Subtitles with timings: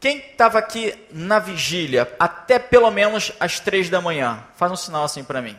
[0.00, 4.42] Quem estava aqui na vigília até pelo menos as três da manhã?
[4.56, 5.56] Faz um sinal assim para mim.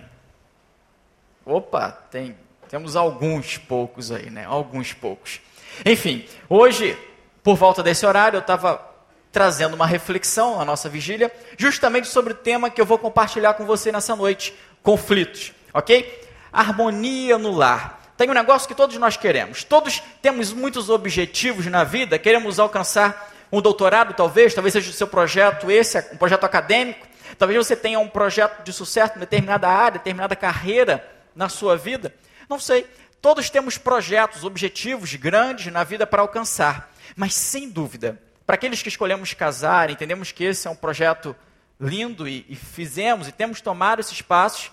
[1.45, 2.35] Opa, tem,
[2.67, 4.43] temos alguns poucos aí, né?
[4.45, 5.39] Alguns poucos.
[5.85, 6.97] Enfim, hoje,
[7.43, 8.83] por volta desse horário, eu estava
[9.31, 13.65] trazendo uma reflexão na nossa vigília, justamente sobre o tema que eu vou compartilhar com
[13.65, 16.19] você nessa noite: conflitos, ok?
[16.51, 18.13] Harmonia no lar.
[18.17, 19.63] Tem um negócio que todos nós queremos.
[19.63, 25.07] Todos temos muitos objetivos na vida, queremos alcançar um doutorado, talvez, talvez seja o seu
[25.07, 27.07] projeto esse, um projeto acadêmico.
[27.37, 31.05] Talvez você tenha um projeto de sucesso em determinada área, determinada carreira
[31.35, 32.13] na sua vida.
[32.49, 32.87] Não sei.
[33.21, 36.91] Todos temos projetos, objetivos grandes na vida para alcançar.
[37.15, 41.35] Mas, sem dúvida, para aqueles que escolhemos casar, entendemos que esse é um projeto
[41.79, 44.71] lindo e, e fizemos e temos tomado esses passos,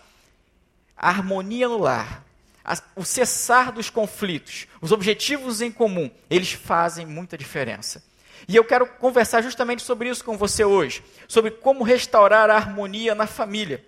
[0.96, 2.24] a harmonia no lar,
[2.64, 8.02] a, o cessar dos conflitos, os objetivos em comum, eles fazem muita diferença.
[8.46, 13.14] E eu quero conversar justamente sobre isso com você hoje, sobre como restaurar a harmonia
[13.14, 13.84] na família.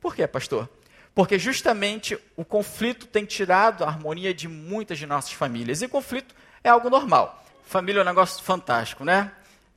[0.00, 0.68] Por quê, pastor?
[1.14, 5.80] Porque justamente o conflito tem tirado a harmonia de muitas de nossas famílias.
[5.80, 7.44] E conflito é algo normal.
[7.64, 9.30] Família é um negócio fantástico, né?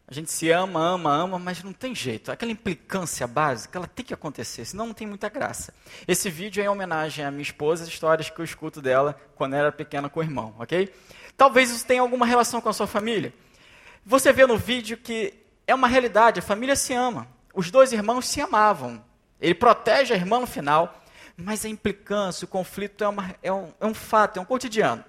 [0.09, 2.31] A gente se ama, ama, ama, mas não tem jeito.
[2.31, 5.73] Aquela implicância básica, ela tem que acontecer, senão não tem muita graça.
[6.07, 9.55] Esse vídeo é em homenagem à minha esposa, as histórias que eu escuto dela quando
[9.55, 10.93] era pequena com o irmão, ok?
[11.35, 13.33] Talvez isso tenha alguma relação com a sua família.
[14.09, 15.33] Você vê no vídeo que
[15.67, 17.27] é uma realidade, a família se ama.
[17.53, 19.03] Os dois irmãos se amavam.
[19.37, 21.03] Ele protege a irmã no final,
[21.35, 25.03] mas a implicância, o conflito é, uma, é, um, é um fato, é um cotidiano.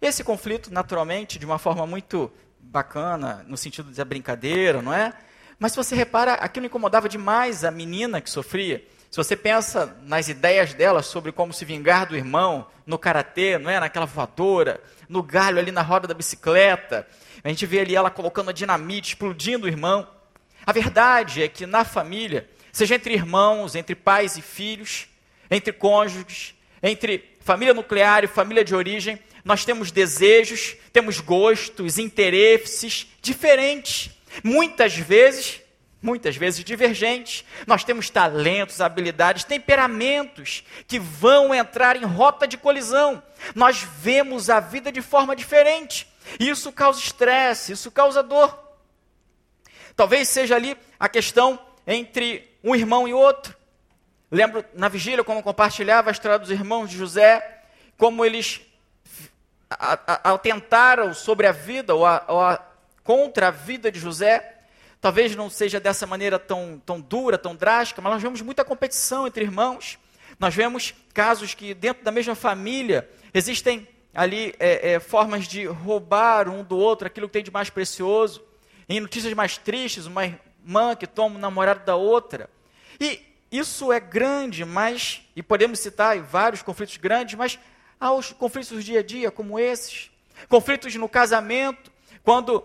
[0.00, 5.12] Esse conflito, naturalmente, de uma forma muito bacana, no sentido da brincadeira, não é?
[5.58, 8.86] Mas se você repara, aquilo incomodava demais a menina que sofria.
[9.10, 13.68] Se você pensa nas ideias dela sobre como se vingar do irmão, no karatê, não
[13.68, 13.80] é?
[13.80, 17.04] Naquela voadora, no galho ali na roda da bicicleta,
[17.42, 20.08] a gente vê ali ela colocando a dinamite, explodindo o irmão.
[20.66, 25.06] A verdade é que na família, seja entre irmãos, entre pais e filhos,
[25.50, 33.06] entre cônjuges, entre família nuclear e família de origem, nós temos desejos, temos gostos, interesses
[33.22, 34.10] diferentes.
[34.44, 35.62] Muitas vezes,
[36.02, 37.44] muitas vezes divergentes.
[37.66, 43.22] Nós temos talentos, habilidades, temperamentos que vão entrar em rota de colisão.
[43.54, 46.06] Nós vemos a vida de forma diferente.
[46.38, 48.58] Isso causa estresse, isso causa dor.
[49.96, 53.56] Talvez seja ali a questão entre um irmão e outro.
[54.30, 57.62] Lembro na vigília como compartilhava a história dos irmãos de José,
[57.96, 58.60] como eles
[59.70, 62.64] atentaram sobre a vida ou, a, ou a,
[63.02, 64.56] contra a vida de José.
[65.00, 69.26] Talvez não seja dessa maneira tão, tão dura, tão drástica, mas nós vemos muita competição
[69.26, 69.98] entre irmãos.
[70.38, 73.88] Nós vemos casos que dentro da mesma família existem
[74.18, 78.42] ali é, é, formas de roubar um do outro aquilo que tem de mais precioso.
[78.88, 82.50] Em notícias mais tristes, uma irmã que toma o namorado da outra.
[83.00, 87.60] E isso é grande, mas, e podemos citar vários conflitos grandes, mas
[88.00, 90.10] há os conflitos do dia a dia, como esses.
[90.48, 91.92] Conflitos no casamento,
[92.24, 92.64] quando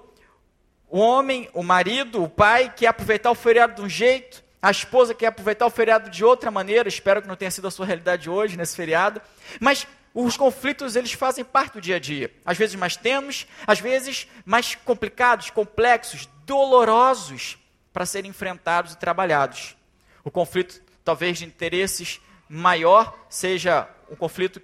[0.90, 5.14] o homem, o marido, o pai quer aproveitar o feriado de um jeito, a esposa
[5.14, 8.28] quer aproveitar o feriado de outra maneira, espero que não tenha sido a sua realidade
[8.28, 9.22] hoje, nesse feriado,
[9.60, 12.32] mas os conflitos eles fazem parte do dia a dia.
[12.46, 17.58] Às vezes mais temos, às vezes mais complicados, complexos, dolorosos
[17.92, 19.76] para serem enfrentados e trabalhados.
[20.24, 24.62] O conflito, talvez de interesses maior, seja um conflito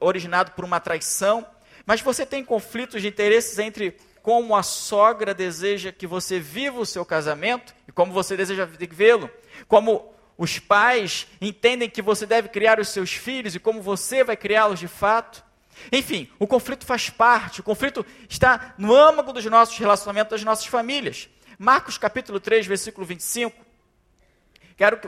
[0.00, 1.46] originado por uma traição,
[1.86, 6.86] mas você tem conflitos de interesses entre como a sogra deseja que você viva o
[6.86, 9.30] seu casamento e como você deseja vivê-lo,
[9.66, 14.36] como os pais entendem que você deve criar os seus filhos e como você vai
[14.36, 15.44] criá-los de fato.
[15.90, 20.66] Enfim, o conflito faz parte, o conflito está no âmago dos nossos relacionamentos, das nossas
[20.66, 21.28] famílias.
[21.58, 23.66] Marcos capítulo 3, versículo 25.
[24.76, 25.00] Quero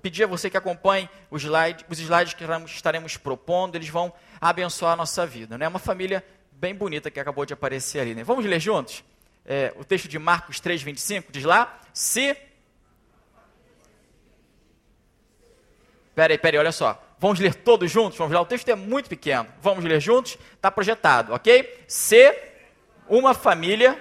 [0.00, 4.92] pedir a você que acompanhe os slides, os slides que estaremos propondo, eles vão abençoar
[4.92, 5.56] a nossa vida.
[5.56, 5.66] É né?
[5.68, 8.14] uma família bem bonita que acabou de aparecer ali.
[8.14, 8.22] Né?
[8.22, 9.02] Vamos ler juntos?
[9.44, 12.36] É, o texto de Marcos 3, 25 diz lá: Se
[16.20, 17.02] Peraí, peraí, olha só.
[17.18, 18.18] Vamos ler todos juntos?
[18.18, 19.46] Vamos lá, o texto é muito pequeno.
[19.62, 20.36] Vamos ler juntos?
[20.54, 21.82] Está projetado, ok?
[21.88, 22.36] Se
[23.08, 23.98] uma família.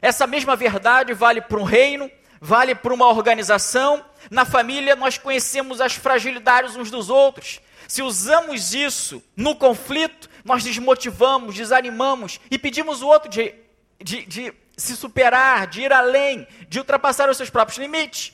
[0.00, 2.08] Essa mesma verdade vale para um reino,
[2.40, 4.04] vale para uma organização.
[4.30, 7.60] Na família, nós conhecemos as fragilidades uns dos outros.
[7.88, 13.52] Se usamos isso no conflito, nós desmotivamos, desanimamos e pedimos o outro de,
[14.00, 18.32] de, de se superar, de ir além, de ultrapassar os seus próprios limites.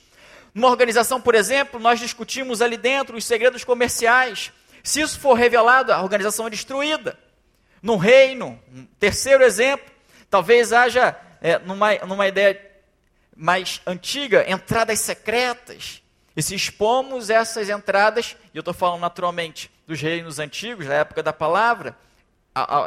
[0.54, 4.52] Numa organização, por exemplo, nós discutimos ali dentro os segredos comerciais.
[4.82, 7.18] Se isso for revelado, a organização é destruída.
[7.82, 8.58] no reino.
[8.74, 9.90] Um terceiro exemplo,
[10.30, 12.60] talvez haja, é, numa, numa ideia
[13.36, 16.02] mais antiga, entradas secretas.
[16.36, 21.22] E se expomos essas entradas, e eu estou falando naturalmente dos reinos antigos, da época
[21.22, 21.96] da palavra,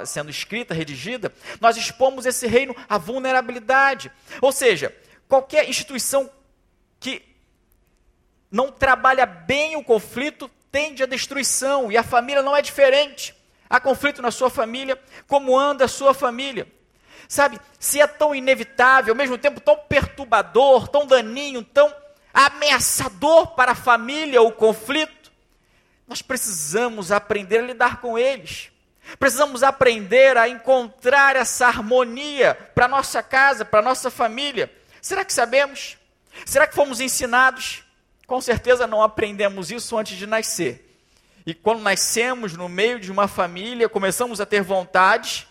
[0.05, 4.11] sendo escrita, redigida, nós expomos esse reino à vulnerabilidade.
[4.41, 4.95] Ou seja,
[5.27, 6.29] qualquer instituição
[6.99, 7.21] que
[8.51, 13.35] não trabalha bem o conflito tende à destruição, e a família não é diferente.
[13.69, 16.67] Há conflito na sua família, como anda a sua família.
[17.27, 21.93] Sabe, se é tão inevitável, ao mesmo tempo tão perturbador, tão daninho, tão
[22.33, 25.31] ameaçador para a família o conflito,
[26.07, 28.70] nós precisamos aprender a lidar com eles.
[29.19, 34.71] Precisamos aprender a encontrar essa harmonia para nossa casa, para nossa família.
[35.01, 35.97] Será que sabemos?
[36.45, 37.83] Será que fomos ensinados?
[38.27, 40.87] Com certeza não aprendemos isso antes de nascer.
[41.45, 45.47] E quando nascemos no meio de uma família, começamos a ter vontades,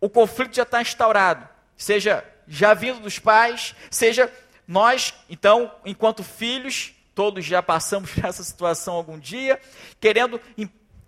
[0.00, 1.48] o conflito já está instaurado.
[1.76, 4.30] Seja já vindo dos pais, seja
[4.66, 9.60] nós, então, enquanto filhos, todos já passamos por essa situação algum dia,
[10.00, 10.40] querendo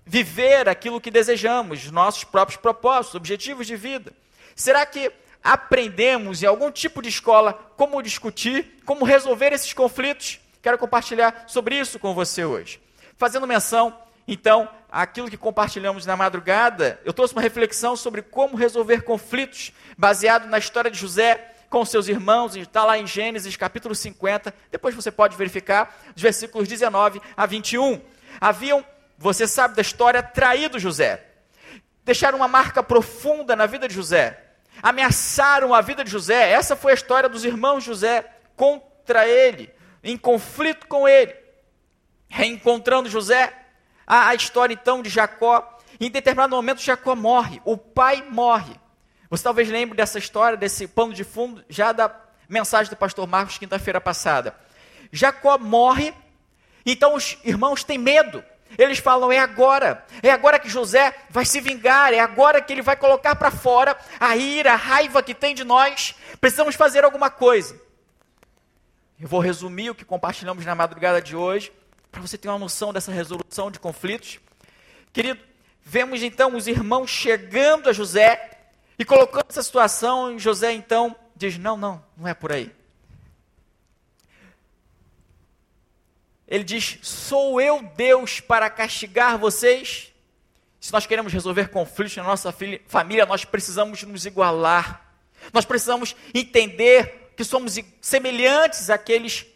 [0.05, 4.13] viver aquilo que desejamos, nossos próprios propósitos, objetivos de vida.
[4.55, 5.11] Será que
[5.43, 10.41] aprendemos em algum tipo de escola como discutir, como resolver esses conflitos?
[10.63, 12.81] Quero compartilhar sobre isso com você hoje.
[13.17, 13.97] Fazendo menção,
[14.27, 20.47] então, àquilo que compartilhamos na madrugada, eu trouxe uma reflexão sobre como resolver conflitos, baseado
[20.47, 25.11] na história de José com seus irmãos, está lá em Gênesis capítulo 50, depois você
[25.11, 28.01] pode verificar, os versículos 19 a 21.
[28.41, 28.85] Haviam
[29.19, 31.25] você sabe da história, traído José.
[32.05, 34.41] Deixaram uma marca profunda na vida de José.
[34.83, 36.51] Ameaçaram a vida de José.
[36.51, 38.25] Essa foi a história dos irmãos José
[38.57, 39.73] contra ele,
[40.03, 41.35] em conflito com ele.
[42.29, 43.53] Reencontrando José,
[44.07, 45.79] a, a história então de Jacó.
[46.01, 48.75] Em determinado momento, Jacó morre, o pai morre.
[49.31, 52.15] Você talvez lembre dessa história, desse pano de fundo, já da
[52.49, 54.55] mensagem do pastor Marcos, quinta-feira passada.
[55.11, 56.13] Jacó morre,
[56.85, 58.45] então os irmãos têm medo.
[58.79, 62.83] Eles falam: é agora, é agora que José vai se vingar, é agora que ele
[62.83, 66.15] vai colocar para fora a ira, a raiva que tem de nós.
[66.41, 67.81] Precisamos fazer alguma coisa.
[69.21, 71.73] Eu vou resumir o que compartilhamos na madrugada de hoje,
[72.11, 74.41] para você ter uma noção dessa resolução de conflitos.
[75.13, 75.41] Querido,
[75.83, 78.51] vemos então os irmãos chegando a José
[78.99, 82.73] e colocando essa situação, José então diz: não, não, não é por aí.
[86.47, 90.13] Ele diz: Sou eu Deus para castigar vocês?
[90.81, 92.55] Se nós queremos resolver conflitos na nossa
[92.87, 95.01] família, nós precisamos nos igualar.
[95.53, 99.47] Nós precisamos entender que somos semelhantes àqueles,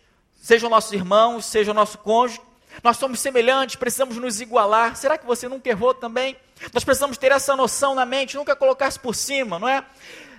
[0.40, 2.40] sejam nossos irmãos, seja nosso cônjuge.
[2.82, 4.96] Nós somos semelhantes, precisamos nos igualar.
[4.96, 6.36] Será que você nunca errou também?
[6.72, 9.84] Nós precisamos ter essa noção na mente, nunca colocar-se por cima, não é?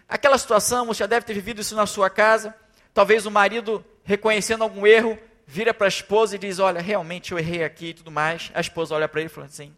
[0.08, 2.56] Aquela situação, você já deve ter vivido isso na sua casa.
[2.94, 5.20] Talvez o marido reconhecendo algum erro,
[5.50, 8.52] vira para a esposa e diz: Olha, realmente eu errei aqui e tudo mais.
[8.54, 9.76] A esposa olha para ele e fala assim: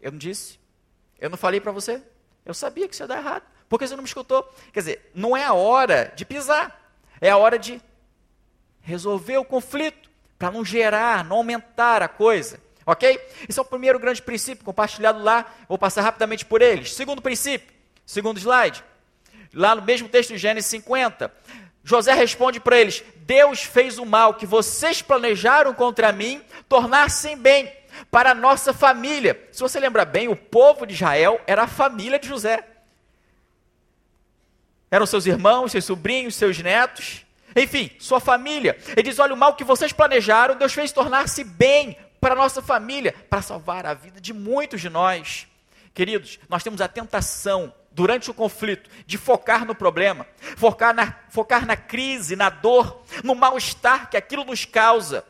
[0.00, 0.60] Eu não disse?
[1.18, 2.00] Eu não falei para você?
[2.46, 3.42] Eu sabia que isso ia dar errado.
[3.68, 4.48] Por que você não me escutou?
[4.72, 7.82] Quer dizer, não é a hora de pisar, é a hora de
[8.80, 12.60] resolver o conflito, para não gerar, não aumentar a coisa.
[12.86, 13.20] Ok?
[13.46, 15.52] Esse é o primeiro grande princípio compartilhado lá.
[15.68, 16.94] Vou passar rapidamente por eles.
[16.94, 17.74] Segundo princípio,
[18.06, 18.82] segundo slide.
[19.52, 21.30] Lá no mesmo texto de Gênesis 50.
[21.88, 27.72] José responde para eles: Deus fez o mal que vocês planejaram contra mim tornar-se bem
[28.10, 29.48] para a nossa família.
[29.50, 32.62] Se você lembra bem, o povo de Israel era a família de José.
[34.90, 37.24] Eram seus irmãos, seus sobrinhos, seus netos,
[37.56, 38.76] enfim, sua família.
[38.90, 42.60] Ele diz: Olha, o mal que vocês planejaram, Deus fez tornar-se bem para a nossa
[42.60, 45.46] família, para salvar a vida de muitos de nós.
[45.94, 50.24] Queridos, nós temos a tentação durante o conflito, de focar no problema,
[50.56, 55.24] focar na, focar na crise, na dor, no mal-estar que aquilo nos causa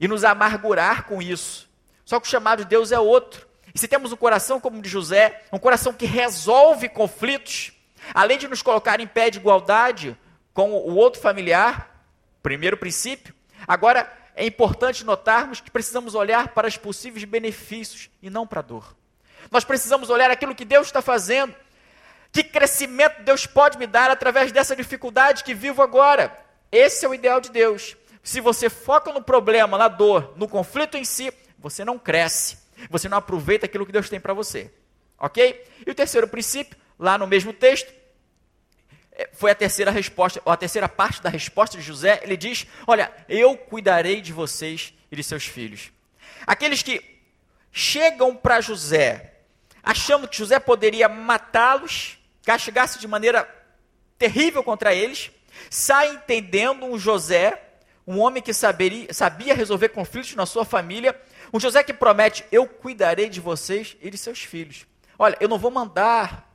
[0.00, 1.68] e nos amargurar com isso.
[2.02, 3.46] Só que o chamado de Deus é outro.
[3.74, 7.74] E se temos um coração como o de José, um coração que resolve conflitos,
[8.14, 10.16] além de nos colocar em pé de igualdade
[10.54, 12.02] com o outro familiar,
[12.42, 13.34] primeiro princípio,
[13.68, 18.62] agora é importante notarmos que precisamos olhar para os possíveis benefícios e não para a
[18.62, 18.96] dor.
[19.50, 21.54] Nós precisamos olhar aquilo que Deus está fazendo
[22.34, 26.36] que crescimento Deus pode me dar através dessa dificuldade que vivo agora?
[26.70, 27.96] Esse é o ideal de Deus.
[28.24, 32.58] Se você foca no problema, na dor, no conflito em si, você não cresce.
[32.90, 34.72] Você não aproveita aquilo que Deus tem para você.
[35.16, 35.64] Ok?
[35.86, 37.92] E o terceiro princípio, lá no mesmo texto,
[39.12, 42.18] é, foi a terceira resposta, ou a terceira parte da resposta de José.
[42.24, 45.92] Ele diz: Olha, eu cuidarei de vocês e de seus filhos.
[46.44, 47.00] Aqueles que
[47.70, 49.34] chegam para José
[49.84, 53.48] achando que José poderia matá-los, castigar-se de maneira
[54.18, 55.30] terrível contra eles,
[55.70, 57.60] sai entendendo um José,
[58.06, 61.18] um homem que saberia, sabia resolver conflitos na sua família,
[61.52, 64.86] um José que promete: Eu cuidarei de vocês e de seus filhos.
[65.18, 66.52] Olha, eu não vou mandar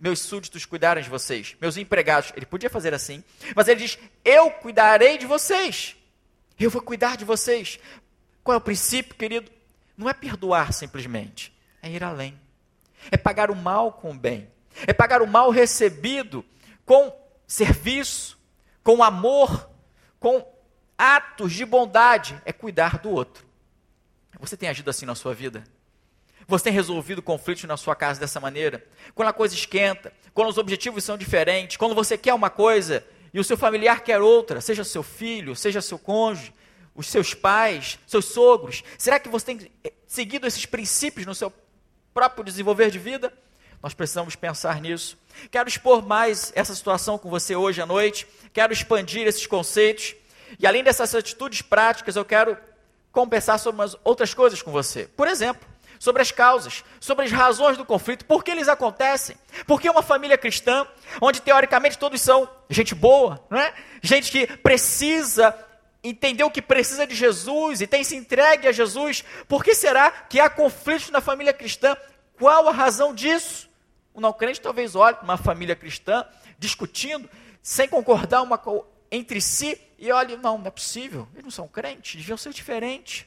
[0.00, 2.32] meus súditos cuidarem de vocês, meus empregados.
[2.36, 3.22] Ele podia fazer assim,
[3.54, 5.96] mas ele diz: Eu cuidarei de vocês.
[6.58, 7.78] Eu vou cuidar de vocês.
[8.42, 9.50] Qual é o princípio, querido?
[9.96, 12.38] Não é perdoar simplesmente, é ir além.
[13.10, 14.48] É pagar o mal com o bem.
[14.86, 16.44] É pagar o mal recebido
[16.84, 17.12] com
[17.46, 18.38] serviço,
[18.82, 19.68] com amor,
[20.18, 20.46] com
[20.96, 22.40] atos de bondade.
[22.44, 23.46] É cuidar do outro.
[24.40, 25.64] Você tem agido assim na sua vida?
[26.46, 28.84] Você tem resolvido conflitos na sua casa dessa maneira?
[29.14, 33.04] Quando a coisa esquenta, quando os objetivos são diferentes, quando você quer uma coisa
[33.34, 36.54] e o seu familiar quer outra, seja seu filho, seja seu cônjuge,
[36.94, 41.52] os seus pais, seus sogros, será que você tem eh, seguido esses princípios no seu
[42.14, 43.32] próprio desenvolver de vida?
[43.82, 45.16] Nós precisamos pensar nisso.
[45.50, 50.14] Quero expor mais essa situação com você hoje à noite, quero expandir esses conceitos,
[50.58, 52.56] e além dessas atitudes práticas, eu quero
[53.12, 55.06] conversar sobre outras coisas com você.
[55.16, 55.66] Por exemplo,
[55.98, 59.36] sobre as causas, sobre as razões do conflito, por que eles acontecem.
[59.66, 60.86] Porque uma família cristã,
[61.20, 63.74] onde teoricamente todos são gente boa, não é?
[64.02, 65.54] gente que precisa
[66.02, 70.10] entender o que precisa de Jesus e tem se entregue a Jesus, por que será
[70.10, 71.96] que há conflitos na família cristã?
[72.38, 73.67] Qual a razão disso?
[74.18, 76.26] O não crente talvez olhe para uma família cristã
[76.58, 77.30] discutindo,
[77.62, 78.60] sem concordar uma
[79.12, 83.26] entre si, e olhe, não, não é possível, eles não são crentes, deviam ser diferentes.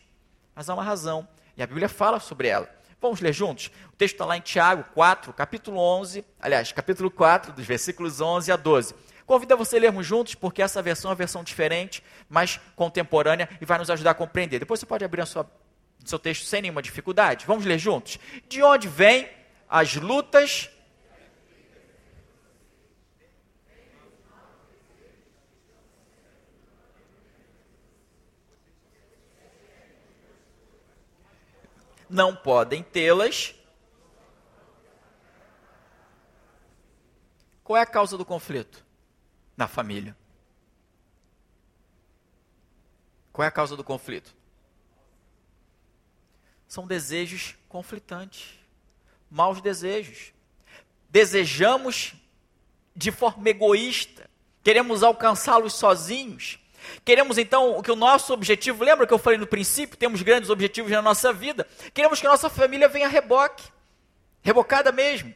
[0.53, 1.25] Mas há uma razão.
[1.55, 2.69] E a Bíblia fala sobre ela.
[2.99, 3.71] Vamos ler juntos?
[3.93, 8.51] O texto está lá em Tiago 4, capítulo 11, aliás, capítulo 4, dos versículos 11
[8.51, 8.93] a 12.
[9.25, 13.47] Convido a você a lermos juntos, porque essa versão é uma versão diferente, mais contemporânea
[13.61, 14.59] e vai nos ajudar a compreender.
[14.59, 15.25] Depois você pode abrir o
[16.05, 17.45] seu texto sem nenhuma dificuldade.
[17.47, 18.19] Vamos ler juntos?
[18.49, 19.29] De onde vêm
[19.69, 20.69] as lutas
[32.11, 33.55] não podem tê-las.
[37.63, 38.85] Qual é a causa do conflito?
[39.55, 40.15] Na família.
[43.31, 44.35] Qual é a causa do conflito?
[46.67, 48.59] São desejos conflitantes,
[49.29, 50.33] maus desejos.
[51.09, 52.13] Desejamos
[52.95, 54.29] de forma egoísta,
[54.63, 56.59] queremos alcançá-los sozinhos,
[57.03, 60.91] Queremos então que o nosso objetivo, lembra que eu falei no princípio, temos grandes objetivos
[60.91, 61.67] na nossa vida.
[61.93, 63.63] Queremos que a nossa família venha a reboque,
[64.41, 65.33] rebocada mesmo.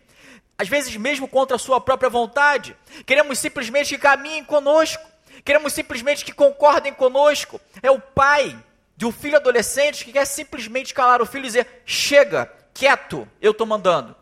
[0.57, 2.75] Às vezes mesmo contra a sua própria vontade.
[3.05, 5.03] Queremos simplesmente que caminhem conosco.
[5.43, 7.59] Queremos simplesmente que concordem conosco.
[7.83, 8.57] É o pai
[8.95, 13.51] de um filho adolescente que quer simplesmente calar o filho e dizer: chega, quieto, eu
[13.51, 14.15] estou mandando.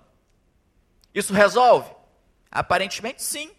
[1.13, 1.91] Isso resolve?
[2.51, 3.51] Aparentemente sim.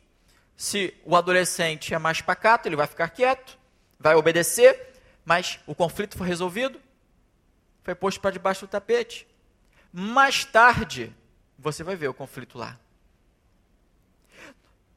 [0.57, 3.59] Se o adolescente é mais pacato, ele vai ficar quieto,
[3.99, 4.95] vai obedecer,
[5.25, 6.81] mas o conflito foi resolvido,
[7.83, 9.27] foi posto para debaixo do tapete.
[9.93, 11.15] Mais tarde,
[11.59, 12.79] você vai ver o conflito lá.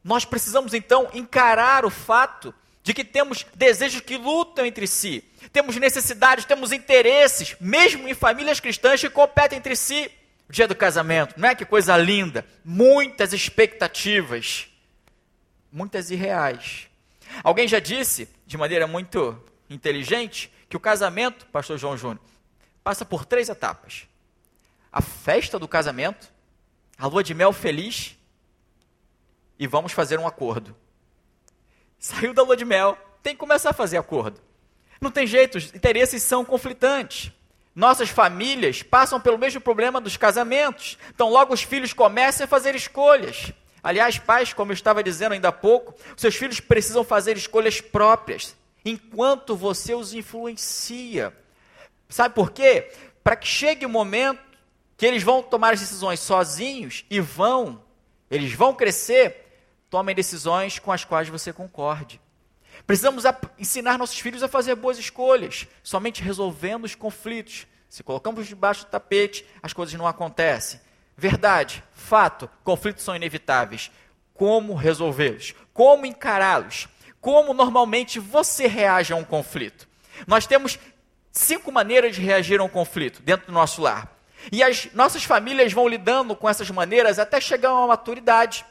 [0.03, 5.21] Nós precisamos então encarar o fato de que temos desejos que lutam entre si,
[5.51, 10.09] temos necessidades, temos interesses, mesmo em famílias cristãs que competem entre si.
[10.47, 14.66] O dia do casamento, não é que coisa linda, muitas expectativas
[15.71, 16.87] muitas irreais.
[17.43, 22.21] Alguém já disse, de maneira muito inteligente, que o casamento, pastor João Júnior,
[22.83, 24.07] passa por três etapas:
[24.91, 26.31] a festa do casamento,
[26.97, 28.17] a lua de mel feliz
[29.59, 30.75] e vamos fazer um acordo.
[31.99, 34.39] Saiu da lua de mel, tem que começar a fazer acordo.
[35.01, 37.31] Não tem jeito, os interesses são conflitantes.
[37.75, 40.97] Nossas famílias passam pelo mesmo problema dos casamentos.
[41.13, 43.51] Então, logo os filhos começam a fazer escolhas.
[43.83, 48.55] Aliás, pais, como eu estava dizendo ainda há pouco, seus filhos precisam fazer escolhas próprias,
[48.83, 51.33] enquanto você os influencia.
[52.09, 52.91] Sabe por quê?
[53.23, 54.39] Para que chegue o momento
[54.95, 57.83] que eles vão tomar as decisões sozinhos e vão,
[58.31, 59.45] eles vão crescer,
[59.89, 62.19] tomem decisões com as quais você concorde.
[62.85, 63.23] Precisamos
[63.57, 67.67] ensinar nossos filhos a fazer boas escolhas, somente resolvendo os conflitos.
[67.89, 70.79] Se colocamos debaixo do tapete, as coisas não acontecem.
[71.17, 73.89] Verdade, fato, conflitos são inevitáveis.
[74.35, 75.55] Como resolvê-los?
[75.73, 76.87] Como encará-los?
[77.19, 79.87] Como normalmente você reage a um conflito?
[80.27, 80.77] Nós temos
[81.31, 84.15] cinco maneiras de reagir a um conflito dentro do nosso lar.
[84.51, 88.63] E as nossas famílias vão lidando com essas maneiras até chegar a uma maturidade.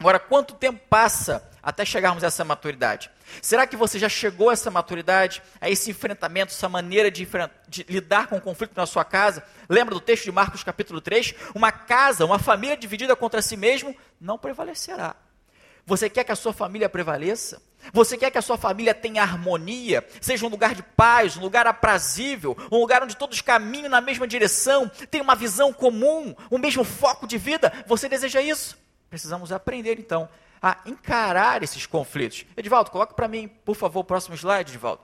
[0.00, 3.08] Agora, quanto tempo passa até chegarmos a essa maturidade?
[3.42, 7.26] Será que você já chegou a essa maturidade, a esse enfrentamento, essa maneira de,
[7.68, 9.42] de, lidar com o conflito na sua casa?
[9.68, 11.34] Lembra do texto de Marcos capítulo 3?
[11.54, 15.16] Uma casa, uma família dividida contra si mesmo não prevalecerá.
[15.88, 17.62] Você quer que a sua família prevaleça?
[17.94, 21.66] Você quer que a sua família tenha harmonia, seja um lugar de paz, um lugar
[21.66, 26.84] aprazível, um lugar onde todos caminham na mesma direção, tenham uma visão comum, o mesmo
[26.84, 27.72] foco de vida?
[27.86, 28.78] Você deseja isso?
[29.08, 30.28] Precisamos aprender, então,
[30.60, 32.44] a encarar esses conflitos.
[32.56, 35.02] Edivaldo, coloca para mim, por favor, o próximo slide, Edivaldo.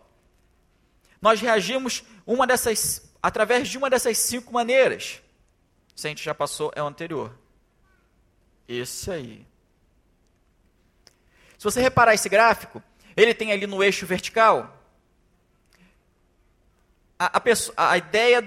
[1.20, 5.22] Nós reagimos uma dessas, através de uma dessas cinco maneiras.
[5.96, 7.32] Se a gente já passou, é o anterior.
[8.68, 9.46] Esse aí.
[11.56, 12.82] Se você reparar esse gráfico,
[13.16, 14.84] ele tem ali no eixo vertical
[17.18, 18.42] a, a, pessoa, a ideia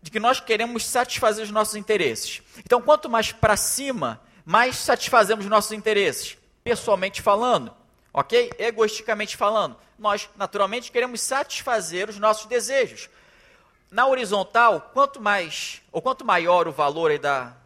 [0.00, 2.42] de que nós queremos satisfazer os nossos interesses.
[2.58, 7.74] Então, quanto mais para cima, mais satisfazemos nossos interesses, pessoalmente falando,
[8.14, 8.52] ok?
[8.60, 9.76] Egoisticamente falando.
[9.98, 13.10] Nós, naturalmente, queremos satisfazer os nossos desejos.
[13.90, 17.56] Na horizontal, quanto mais, ou quanto maior o valor da,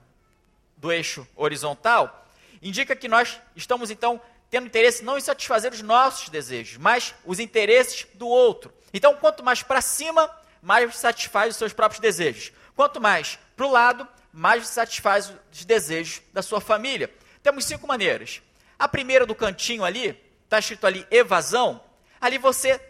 [0.75, 2.27] do eixo horizontal,
[2.63, 4.19] indica que nós estamos, então,
[4.49, 8.73] tendo interesse não em satisfazer os nossos desejos, mas os interesses do outro.
[8.95, 12.53] Então, quanto mais para cima, mais satisfaz os seus próprios desejos.
[12.75, 17.11] Quanto mais para o lado, mais satisfaz os desejos da sua família.
[17.43, 18.43] Temos cinco maneiras.
[18.79, 21.83] A primeira do cantinho ali, está escrito ali evasão.
[22.21, 22.81] Ali você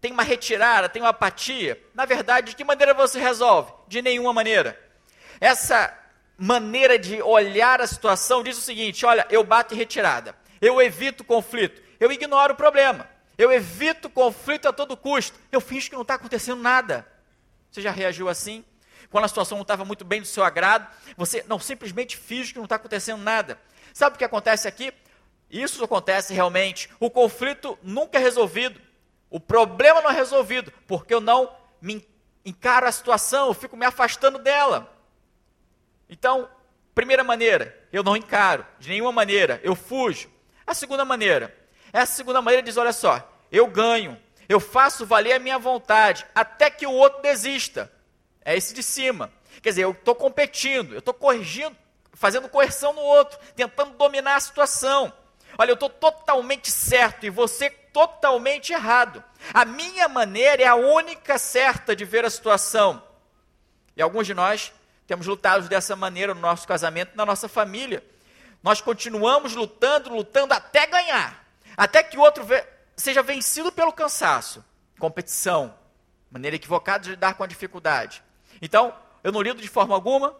[0.00, 1.80] tem uma retirada, tem uma apatia.
[1.94, 3.72] Na verdade, de que maneira você resolve?
[3.88, 4.78] De nenhuma maneira.
[5.40, 5.92] Essa
[6.36, 11.24] maneira de olhar a situação diz o seguinte: olha, eu bato em retirada, eu evito
[11.24, 13.08] conflito, eu ignoro o problema,
[13.38, 17.06] eu evito conflito a todo custo, eu finjo que não está acontecendo nada.
[17.70, 18.64] Você já reagiu assim?
[19.10, 22.58] Quando a situação não estava muito bem do seu agrado, você não simplesmente finge que
[22.58, 23.58] não está acontecendo nada.
[23.92, 24.92] Sabe o que acontece aqui?
[25.50, 26.90] Isso acontece realmente.
[26.98, 28.80] O conflito nunca é resolvido.
[29.30, 32.06] O problema não é resolvido, porque eu não me
[32.44, 34.92] encaro a situação, eu fico me afastando dela.
[36.08, 36.48] Então,
[36.94, 40.30] primeira maneira, eu não encaro, de nenhuma maneira, eu fujo.
[40.66, 41.54] A segunda maneira,
[41.92, 46.70] essa segunda maneira diz: olha só, eu ganho, eu faço valer a minha vontade, até
[46.70, 47.90] que o outro desista
[48.44, 49.32] é esse de cima.
[49.62, 51.76] Quer dizer, eu estou competindo, eu estou corrigindo,
[52.12, 55.12] fazendo coerção no outro, tentando dominar a situação.
[55.56, 59.22] Olha, eu estou totalmente certo e você totalmente errado.
[59.52, 63.02] A minha maneira é a única certa de ver a situação.
[63.96, 64.72] E alguns de nós
[65.06, 68.04] temos lutado dessa maneira no nosso casamento, na nossa família.
[68.62, 72.44] Nós continuamos lutando, lutando até ganhar, até que o outro
[72.96, 74.64] seja vencido pelo cansaço.
[74.98, 75.74] Competição,
[76.30, 78.23] maneira equivocada de lidar com a dificuldade.
[78.64, 80.34] Então, eu não lido de forma alguma,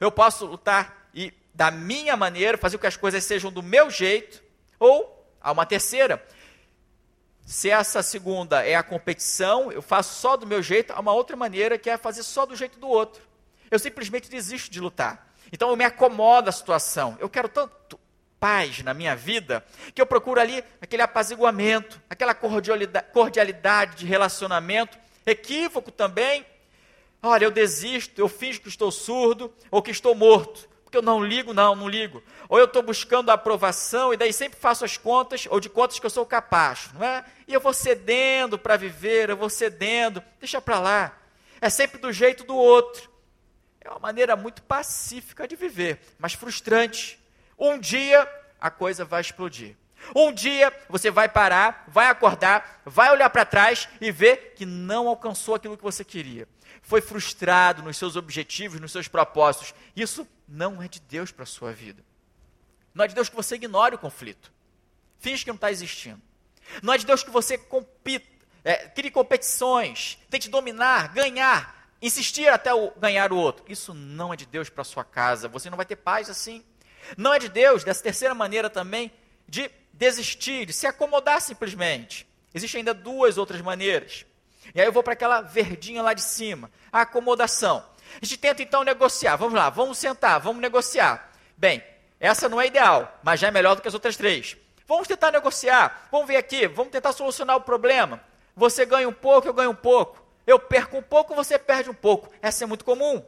[0.00, 3.88] eu posso lutar e, da minha maneira, fazer com que as coisas sejam do meu
[3.88, 4.42] jeito,
[4.76, 6.20] ou há uma terceira.
[7.46, 11.36] Se essa segunda é a competição, eu faço só do meu jeito, há uma outra
[11.36, 13.22] maneira que é fazer só do jeito do outro.
[13.70, 15.32] Eu simplesmente desisto de lutar.
[15.52, 17.16] Então eu me acomodo à situação.
[17.20, 18.00] Eu quero tanto
[18.40, 24.98] paz na minha vida que eu procuro ali aquele apaziguamento, aquela cordialidade, de relacionamento.
[25.24, 26.44] Equívoco também,
[27.22, 31.22] Olha, eu desisto, eu finjo que estou surdo ou que estou morto, porque eu não
[31.22, 32.22] ligo, não, não ligo.
[32.48, 35.98] Ou eu estou buscando a aprovação e daí sempre faço as contas, ou de contas
[35.98, 37.22] que eu sou capaz, não é?
[37.46, 41.18] E eu vou cedendo para viver, eu vou cedendo, deixa para lá.
[41.60, 43.10] É sempre do jeito do outro.
[43.82, 47.20] É uma maneira muito pacífica de viver, mas frustrante.
[47.58, 48.26] Um dia
[48.58, 49.76] a coisa vai explodir.
[50.16, 55.06] Um dia você vai parar, vai acordar, vai olhar para trás e ver que não
[55.06, 56.48] alcançou aquilo que você queria
[56.82, 59.74] foi frustrado nos seus objetivos, nos seus propósitos.
[59.94, 62.02] Isso não é de Deus para a sua vida.
[62.94, 64.52] Não é de Deus que você ignore o conflito.
[65.18, 66.20] Finge que não está existindo.
[66.82, 68.26] Não é de Deus que você compita,
[68.64, 73.64] é, crie competições, tente dominar, ganhar, insistir até o, ganhar o outro.
[73.68, 75.48] Isso não é de Deus para a sua casa.
[75.48, 76.64] Você não vai ter paz assim.
[77.16, 79.12] Não é de Deus, dessa terceira maneira também,
[79.48, 82.26] de desistir, de se acomodar simplesmente.
[82.54, 84.24] Existem ainda duas outras maneiras.
[84.74, 87.84] E aí eu vou para aquela verdinha lá de cima, a acomodação.
[88.20, 89.36] A gente tenta então negociar.
[89.36, 91.32] Vamos lá, vamos sentar, vamos negociar.
[91.56, 91.82] Bem,
[92.18, 94.56] essa não é ideal, mas já é melhor do que as outras três.
[94.86, 96.08] Vamos tentar negociar.
[96.10, 98.20] Vamos ver aqui, vamos tentar solucionar o problema.
[98.56, 100.22] Você ganha um pouco, eu ganho um pouco.
[100.46, 102.28] Eu perco um pouco, você perde um pouco.
[102.42, 103.24] Essa é muito comum,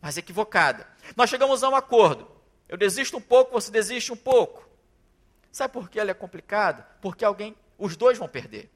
[0.00, 0.86] mas equivocada.
[1.14, 2.28] Nós chegamos a um acordo.
[2.68, 4.68] Eu desisto um pouco, você desiste um pouco.
[5.52, 6.86] Sabe por que ela é complicada?
[7.00, 8.70] Porque alguém, os dois vão perder.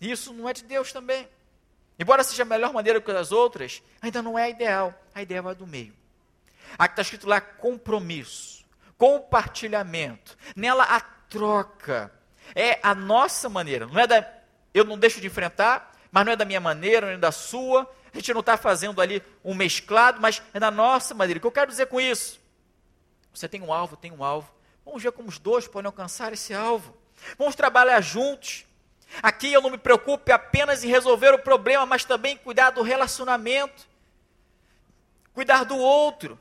[0.00, 1.28] Isso não é de Deus também.
[1.98, 4.94] Embora seja a melhor maneira que as outras, ainda não é a ideal.
[5.14, 5.94] A ideal é do meio.
[6.78, 8.64] Aqui está escrito lá compromisso.
[8.98, 12.10] compartilhamento, nela a troca.
[12.54, 14.36] É a nossa maneira, não é da
[14.72, 17.90] eu não deixo de enfrentar, mas não é da minha maneira, não é da sua.
[18.12, 21.38] A gente não está fazendo ali um mesclado, mas é da nossa maneira.
[21.38, 22.38] O que eu quero dizer com isso?
[23.32, 24.50] Você tem um alvo, tem um alvo.
[24.84, 26.94] Vamos ver como os dois podem alcançar esse alvo.
[27.38, 28.66] Vamos trabalhar juntos.
[29.22, 33.86] Aqui eu não me preocupe apenas em resolver o problema, mas também cuidar do relacionamento,
[35.32, 36.38] cuidar do outro.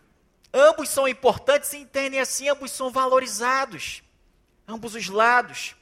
[0.53, 4.03] Ambos são importantes e entendem assim, ambos são valorizados,
[4.67, 5.75] ambos os lados.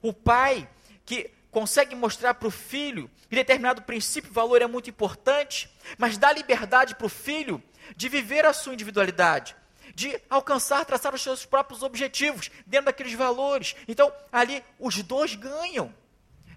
[0.00, 0.68] O pai
[1.04, 6.16] que consegue mostrar para o filho que determinado princípio e valor é muito importante, mas
[6.16, 7.62] dá liberdade para o filho
[7.96, 9.56] de viver a sua individualidade,
[9.94, 13.74] de alcançar, traçar os seus próprios objetivos dentro daqueles valores.
[13.86, 15.94] Então, ali, os dois ganham.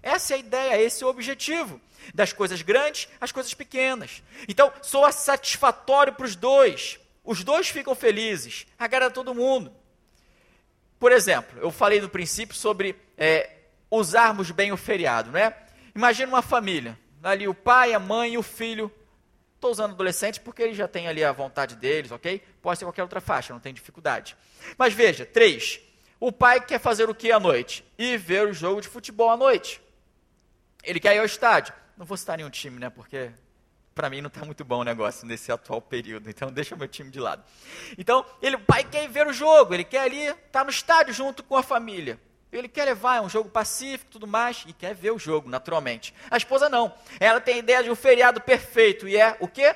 [0.04, 1.80] Essa é a ideia, esse é o objetivo.
[2.12, 4.22] Das coisas grandes às coisas pequenas.
[4.46, 7.00] Então, soa satisfatório para os dois.
[7.24, 9.72] Os dois ficam felizes, agrada todo mundo.
[10.98, 13.50] Por exemplo, eu falei no princípio sobre é,
[13.90, 15.56] usarmos bem o feriado, não é?
[15.94, 18.92] Imagina uma família, ali o pai, a mãe e o filho.
[19.54, 22.42] Estou usando adolescente porque eles já têm ali a vontade deles, ok?
[22.60, 24.36] Pode ser qualquer outra faixa, não tem dificuldade.
[24.76, 25.80] Mas veja, três.
[26.20, 27.82] O pai quer fazer o que à noite?
[27.98, 29.80] Ir ver o jogo de futebol à noite.
[30.84, 31.74] Ele quer ir ao estádio.
[31.96, 32.90] Não vou citar nenhum time, né?
[32.90, 33.30] Porque
[33.94, 37.10] para mim não está muito bom o negócio nesse atual período, então deixa meu time
[37.10, 37.44] de lado.
[37.96, 41.14] Então, ele, o pai quer ver o jogo, ele quer ali estar tá no estádio
[41.14, 42.18] junto com a família.
[42.52, 46.14] Ele quer levar, é um jogo pacífico tudo mais, e quer ver o jogo, naturalmente.
[46.30, 46.94] A esposa não.
[47.18, 49.74] Ela tem a ideia de um feriado perfeito, e é o quê?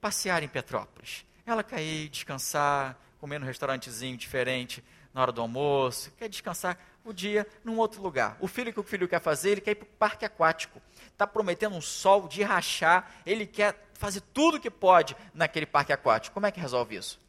[0.00, 1.24] Passear em Petrópolis.
[1.44, 7.12] Ela quer ir descansar, comer num restaurantezinho diferente na hora do almoço, quer descansar o
[7.12, 8.36] dia num outro lugar.
[8.40, 10.80] O filho que o filho quer fazer, ele quer ir para o parque aquático
[11.20, 15.92] está prometendo um sol de rachar, ele quer fazer tudo o que pode naquele parque
[15.92, 16.32] aquático.
[16.32, 17.20] Como é que resolve isso?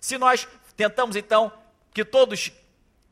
[0.00, 1.50] Se nós tentamos, então,
[1.94, 2.52] que todos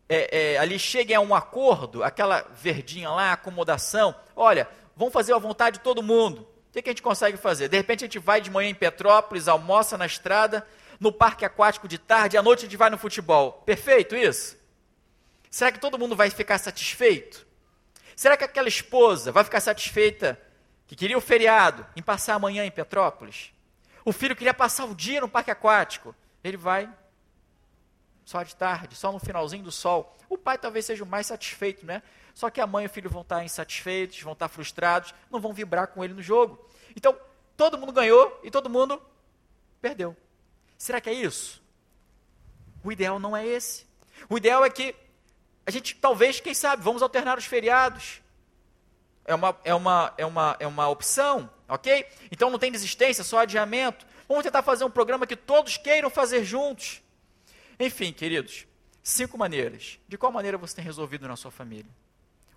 [0.06, 5.38] é, é, ali cheguem a um acordo, aquela verdinha lá, acomodação, olha, vamos fazer a
[5.38, 6.42] vontade de todo mundo.
[6.42, 7.68] O que, que a gente consegue fazer?
[7.68, 10.66] De repente a gente vai de manhã em Petrópolis, almoça na estrada,
[11.04, 13.62] no parque aquático de tarde, à noite a gente vai no futebol.
[13.66, 14.56] Perfeito isso?
[15.50, 17.46] Será que todo mundo vai ficar satisfeito?
[18.16, 20.40] Será que aquela esposa vai ficar satisfeita
[20.86, 23.52] que queria o feriado em passar amanhã em Petrópolis?
[24.02, 26.16] O filho queria passar o dia no parque aquático.
[26.42, 26.90] Ele vai
[28.24, 30.16] só de tarde, só no finalzinho do sol.
[30.26, 32.02] O pai talvez seja o mais satisfeito, né?
[32.34, 35.52] Só que a mãe e o filho vão estar insatisfeitos, vão estar frustrados, não vão
[35.52, 36.66] vibrar com ele no jogo.
[36.96, 37.14] Então,
[37.58, 39.00] todo mundo ganhou e todo mundo
[39.82, 40.16] perdeu.
[40.84, 41.62] Será que é isso?
[42.82, 43.86] O ideal não é esse.
[44.28, 44.94] O ideal é que
[45.64, 48.20] a gente talvez, quem sabe, vamos alternar os feriados.
[49.24, 52.06] É uma, é uma, é uma, é uma opção, ok?
[52.30, 54.06] Então não tem desistência, só adiamento.
[54.28, 57.00] Vamos tentar fazer um programa que todos queiram fazer juntos.
[57.80, 58.66] Enfim, queridos,
[59.02, 59.98] cinco maneiras.
[60.06, 61.90] De qual maneira você tem resolvido na sua família?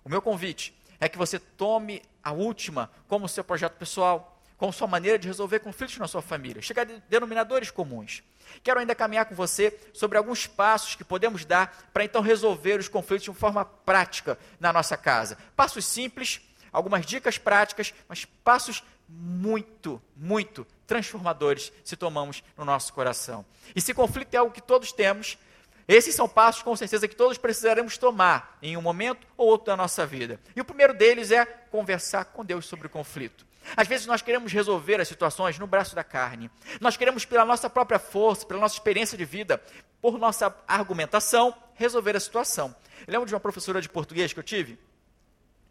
[0.04, 4.88] O meu convite é que você tome a última como seu projeto pessoal, como sua
[4.88, 6.60] maneira de resolver conflitos na sua família.
[6.60, 8.22] Chegar a denominadores comuns.
[8.62, 12.88] Quero ainda caminhar com você sobre alguns passos que podemos dar para então resolver os
[12.88, 15.38] conflitos de forma prática na nossa casa.
[15.54, 16.40] Passos simples,
[16.72, 23.46] algumas dicas práticas, mas passos muito, muito transformadores se tomamos no nosso coração.
[23.76, 25.38] E se conflito é algo que todos temos,
[25.86, 29.76] esses são passos com certeza que todos precisaremos tomar em um momento ou outro da
[29.76, 30.40] nossa vida.
[30.54, 33.47] E o primeiro deles é conversar com Deus sobre o conflito.
[33.76, 36.50] Às vezes nós queremos resolver as situações no braço da carne.
[36.80, 39.62] Nós queremos, pela nossa própria força, pela nossa experiência de vida,
[40.00, 42.74] por nossa argumentação, resolver a situação.
[43.06, 44.78] Eu lembro de uma professora de português que eu tive.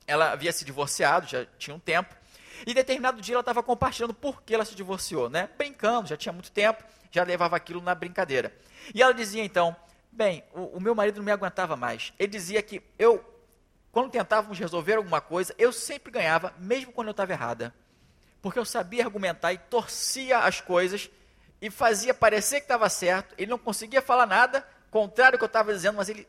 [0.06, 2.16] Ela havia se divorciado, já tinha um tempo.
[2.66, 5.50] E determinado dia ela estava compartilhando por que ela se divorciou, né?
[5.58, 8.54] Brincando, já tinha muito tempo, já levava aquilo na brincadeira.
[8.94, 9.76] E ela dizia então:
[10.12, 12.14] Bem, o, o meu marido não me aguentava mais.
[12.18, 13.24] Ele dizia que eu,
[13.98, 17.74] quando tentávamos resolver alguma coisa, eu sempre ganhava, mesmo quando eu estava errada
[18.48, 21.10] porque eu sabia argumentar e torcia as coisas
[21.62, 23.36] e fazia parecer que estava certo.
[23.38, 26.28] Ele não conseguia falar nada, contrário ao que eu estava dizendo, mas ele.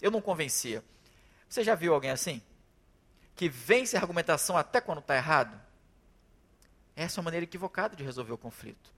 [0.00, 0.84] Eu não convencia.
[1.48, 2.40] Você já viu alguém assim?
[3.34, 5.60] Que vence a argumentação até quando está errado?
[6.94, 8.92] Essa é uma maneira equivocada de resolver o conflito.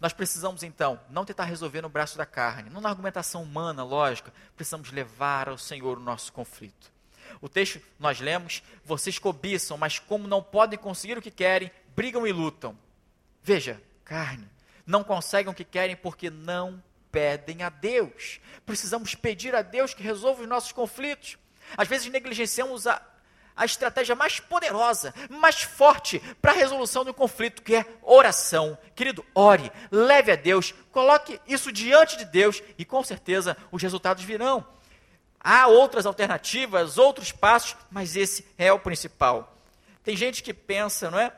[0.00, 4.32] Nós precisamos, então, não tentar resolver no braço da carne, não na argumentação humana, lógica.
[4.54, 6.92] Precisamos levar ao Senhor o nosso conflito.
[7.40, 12.26] O texto nós lemos: vocês cobiçam, mas como não podem conseguir o que querem, brigam
[12.26, 12.78] e lutam.
[13.42, 14.48] Veja, carne.
[14.86, 18.40] Não conseguem o que querem porque não pedem a Deus.
[18.64, 21.36] Precisamos pedir a Deus que resolva os nossos conflitos.
[21.76, 23.02] Às vezes negligenciamos a,
[23.58, 28.78] a estratégia mais poderosa, mais forte para a resolução do conflito, que é oração.
[28.94, 34.22] Querido, ore, leve a Deus, coloque isso diante de Deus e com certeza os resultados
[34.22, 34.64] virão.
[35.40, 39.56] Há outras alternativas, outros passos, mas esse é o principal.
[40.04, 41.32] Tem gente que pensa, não é?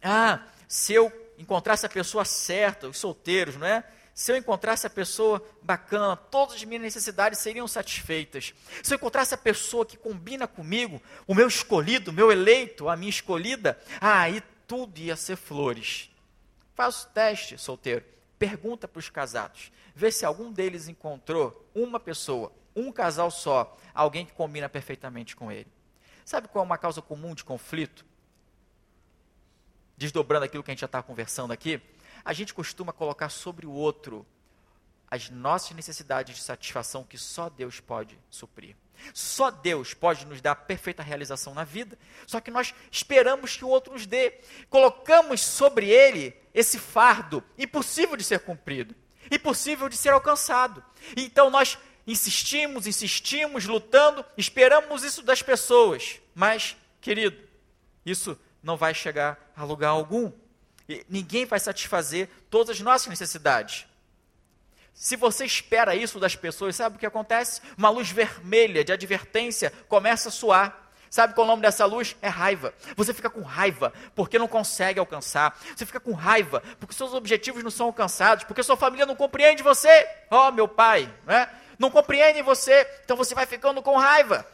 [0.00, 3.82] Ah, se eu encontrasse a pessoa certa, os solteiros, não é?
[4.18, 8.52] Se eu encontrasse a pessoa bacana, todas as minhas necessidades seriam satisfeitas.
[8.82, 12.96] Se eu encontrasse a pessoa que combina comigo, o meu escolhido, o meu eleito, a
[12.96, 16.10] minha escolhida, aí tudo ia ser flores.
[16.74, 18.04] Faz o teste, solteiro.
[18.40, 19.70] Pergunta para os casados.
[19.94, 25.52] Vê se algum deles encontrou uma pessoa, um casal só, alguém que combina perfeitamente com
[25.52, 25.68] ele.
[26.24, 28.04] Sabe qual é uma causa comum de conflito?
[29.96, 31.80] Desdobrando aquilo que a gente já está conversando aqui
[32.28, 34.26] a gente costuma colocar sobre o outro
[35.10, 38.76] as nossas necessidades de satisfação que só Deus pode suprir.
[39.14, 41.98] Só Deus pode nos dar perfeita realização na vida.
[42.26, 44.42] Só que nós esperamos que o outro nos dê.
[44.68, 48.94] Colocamos sobre ele esse fardo impossível de ser cumprido,
[49.30, 50.84] impossível de ser alcançado.
[51.16, 56.20] Então nós insistimos, insistimos, lutando, esperamos isso das pessoas.
[56.34, 57.42] Mas, querido,
[58.04, 60.30] isso não vai chegar a lugar algum.
[61.08, 63.86] Ninguém vai satisfazer todas as nossas necessidades.
[64.94, 67.60] Se você espera isso das pessoas, sabe o que acontece?
[67.76, 70.86] Uma luz vermelha de advertência começa a soar.
[71.10, 72.16] Sabe qual é o nome dessa luz?
[72.20, 72.74] É raiva.
[72.96, 75.58] Você fica com raiva porque não consegue alcançar.
[75.76, 79.62] Você fica com raiva porque seus objetivos não são alcançados, porque sua família não compreende
[79.62, 80.06] você.
[80.30, 81.48] Oh, meu pai, né?
[81.78, 84.46] não compreendem você, então você vai ficando com raiva.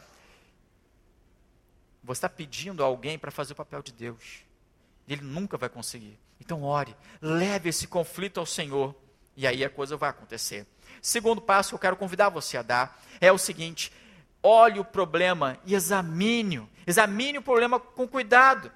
[2.03, 4.45] Você está pedindo a alguém para fazer o papel de Deus.
[5.07, 6.19] Ele nunca vai conseguir.
[6.39, 8.95] Então, ore, leve esse conflito ao Senhor,
[9.35, 10.65] e aí a coisa vai acontecer.
[11.01, 13.91] Segundo passo que eu quero convidar você a dar é o seguinte:
[14.41, 16.69] olhe o problema e examine-o.
[16.85, 18.71] Examine o problema com cuidado.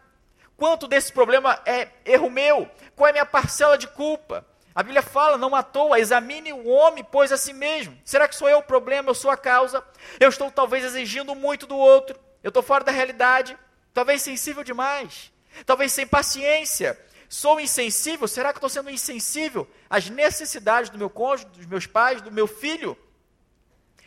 [0.58, 2.70] Quanto desse problema é erro meu?
[2.96, 4.46] Qual é a minha parcela de culpa?
[4.76, 7.98] A Bíblia fala, não à toa, examine o homem, pois a si mesmo.
[8.06, 9.84] Será que sou eu o problema, eu sou a causa?
[10.20, 13.58] Eu estou talvez exigindo muito do outro, eu estou fora da realidade,
[13.94, 15.32] talvez sensível demais,
[15.66, 16.98] talvez sem paciência,
[17.30, 18.28] Sou insensível?
[18.28, 22.48] Será que estou sendo insensível às necessidades do meu cônjuge, dos meus pais, do meu
[22.48, 22.98] filho?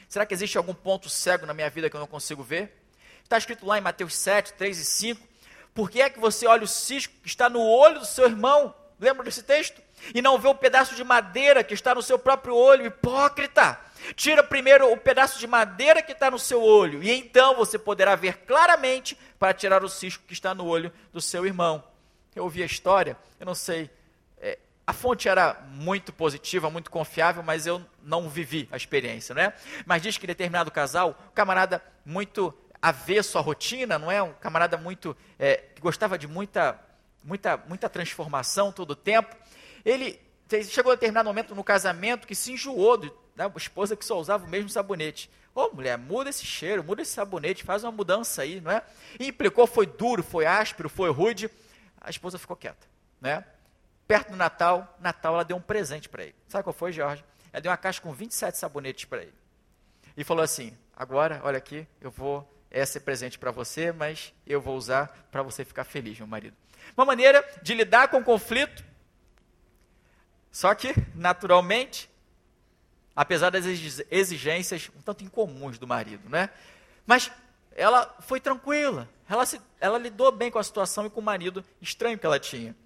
[0.08, 2.82] Será que existe algum ponto cego na minha vida que eu não consigo ver?
[3.22, 5.28] Está escrito lá em Mateus 7, 3 e 5.
[5.72, 8.74] Por que é que você olha o cisco que está no olho do seu irmão?
[8.98, 9.80] Lembra desse texto?
[10.12, 12.84] E não vê o pedaço de madeira que está no seu próprio olho?
[12.84, 13.78] Hipócrita!
[14.16, 18.16] Tira primeiro o pedaço de madeira que está no seu olho, e então você poderá
[18.16, 21.82] ver claramente para tirar o cisco que está no olho do seu irmão
[22.32, 23.90] eu ouvi a história, eu não sei,
[24.38, 29.52] é, a fonte era muito positiva, muito confiável, mas eu não vivi a experiência, né?
[29.84, 34.22] Mas diz que determinado casal, um camarada muito avesso à rotina, não é?
[34.22, 36.78] Um camarada muito é, que gostava de muita,
[37.24, 39.36] muita, muita transformação todo o tempo.
[39.84, 40.20] Ele
[40.70, 44.18] chegou a determinado momento no casamento que se enjoou de né, a esposa que só
[44.20, 45.28] usava o mesmo sabonete.
[45.54, 48.82] Ô oh, mulher, muda esse cheiro, muda esse sabonete, faz uma mudança aí, não é?
[49.20, 51.50] E implicou, foi duro, foi áspero, foi rude
[52.02, 52.86] a esposa ficou quieta,
[53.20, 53.44] né?
[54.06, 56.34] Perto do Natal, Natal ela deu um presente para ele.
[56.48, 57.24] Sabe qual foi, Jorge?
[57.52, 59.34] Ela deu uma caixa com 27 sabonetes para ele.
[60.16, 64.76] E falou assim: agora, olha aqui, eu vou esse presente para você, mas eu vou
[64.76, 66.56] usar para você ficar feliz, meu marido.
[66.96, 68.84] Uma maneira de lidar com o conflito,
[70.50, 72.10] só que, naturalmente,
[73.14, 73.64] apesar das
[74.10, 76.50] exigências um tanto incomuns do marido, né?
[77.06, 77.30] Mas
[77.74, 81.64] ela foi tranquila, ela, se, ela lidou bem com a situação e com o marido
[81.80, 82.76] estranho que ela tinha.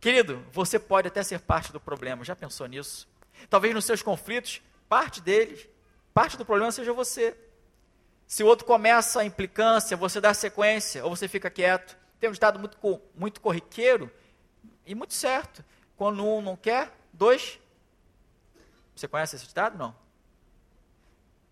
[0.00, 3.08] Querido, você pode até ser parte do problema, já pensou nisso?
[3.48, 5.68] Talvez nos seus conflitos, parte deles,
[6.12, 7.36] parte do problema seja você.
[8.26, 11.96] Se o outro começa a implicância, você dá sequência, ou você fica quieto.
[12.18, 12.78] Tem um ditado muito,
[13.14, 14.10] muito corriqueiro
[14.86, 15.64] e muito certo.
[15.96, 17.58] Quando um não quer, dois.
[18.94, 19.78] Você conhece esse ditado?
[19.78, 19.94] Não.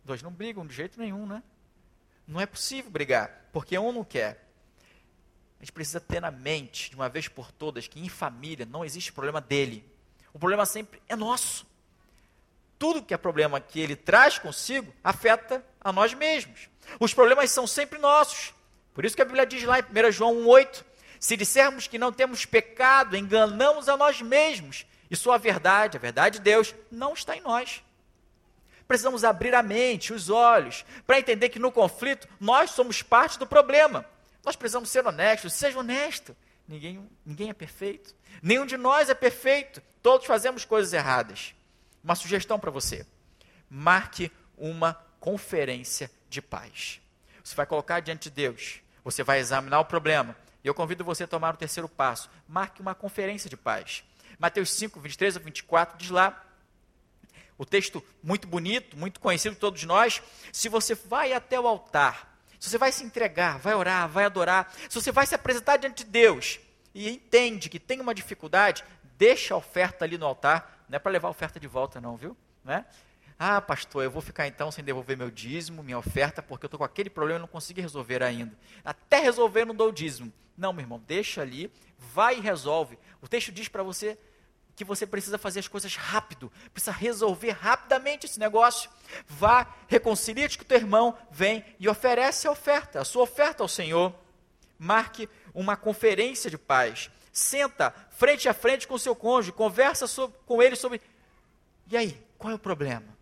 [0.04, 1.42] Dois não brigam de jeito nenhum, né?
[2.26, 4.46] Não é possível brigar, porque um não quer.
[5.58, 8.84] A gente precisa ter na mente, de uma vez por todas, que em família não
[8.84, 9.84] existe problema dele.
[10.32, 11.66] O problema sempre é nosso.
[12.78, 16.70] Tudo que é problema que ele traz consigo afeta a nós mesmos.
[16.98, 18.54] Os problemas são sempre nossos.
[18.94, 20.84] Por isso que a Bíblia diz lá em 1 João 1,8:
[21.18, 26.38] se dissermos que não temos pecado, enganamos a nós mesmos, e sua verdade, a verdade
[26.38, 27.82] de Deus, não está em nós
[28.90, 33.46] precisamos abrir a mente, os olhos, para entender que no conflito nós somos parte do
[33.46, 34.04] problema.
[34.44, 36.36] Nós precisamos ser honestos, seja honesto.
[36.66, 38.12] Ninguém, ninguém é perfeito.
[38.42, 39.80] Nenhum de nós é perfeito.
[40.02, 41.54] Todos fazemos coisas erradas.
[42.02, 43.06] Uma sugestão para você:
[43.70, 47.00] marque uma conferência de paz.
[47.44, 50.36] Você vai colocar diante de Deus Você vai examinar o problema.
[50.64, 52.28] E eu convido você a tomar o terceiro passo.
[52.48, 54.02] Marque uma conferência de paz.
[54.40, 56.42] Mateus 5, 23 a 24 diz lá,
[57.58, 60.22] o texto muito bonito, muito conhecido de todos nós.
[60.50, 64.72] Se você vai até o altar, se você vai se entregar, vai orar, vai adorar,
[64.88, 66.58] se você vai se apresentar diante de Deus
[66.94, 68.82] e entende que tem uma dificuldade,
[69.18, 70.86] deixa a oferta ali no altar.
[70.88, 72.34] Não é para levar a oferta de volta, não, viu?
[72.64, 72.86] Não é?
[73.38, 76.78] Ah, pastor, eu vou ficar então sem devolver meu dízimo, minha oferta, porque eu estou
[76.78, 78.56] com aquele problema e não consegui resolver ainda.
[78.82, 80.32] Até resolver, não dou o dízimo.
[80.56, 82.98] Não, meu irmão, deixa ali, vai e resolve.
[83.20, 84.18] O texto diz para você
[84.84, 88.90] que você precisa fazer as coisas rápido, precisa resolver rapidamente esse negócio.
[89.26, 93.68] Vá, reconcilia-te com o teu irmão, vem e oferece a oferta, a sua oferta ao
[93.68, 94.14] Senhor.
[94.78, 97.10] Marque uma conferência de paz.
[97.32, 101.00] Senta frente a frente com o seu cônjuge, conversa sobre, com ele sobre.
[101.90, 103.20] E aí, qual é o problema?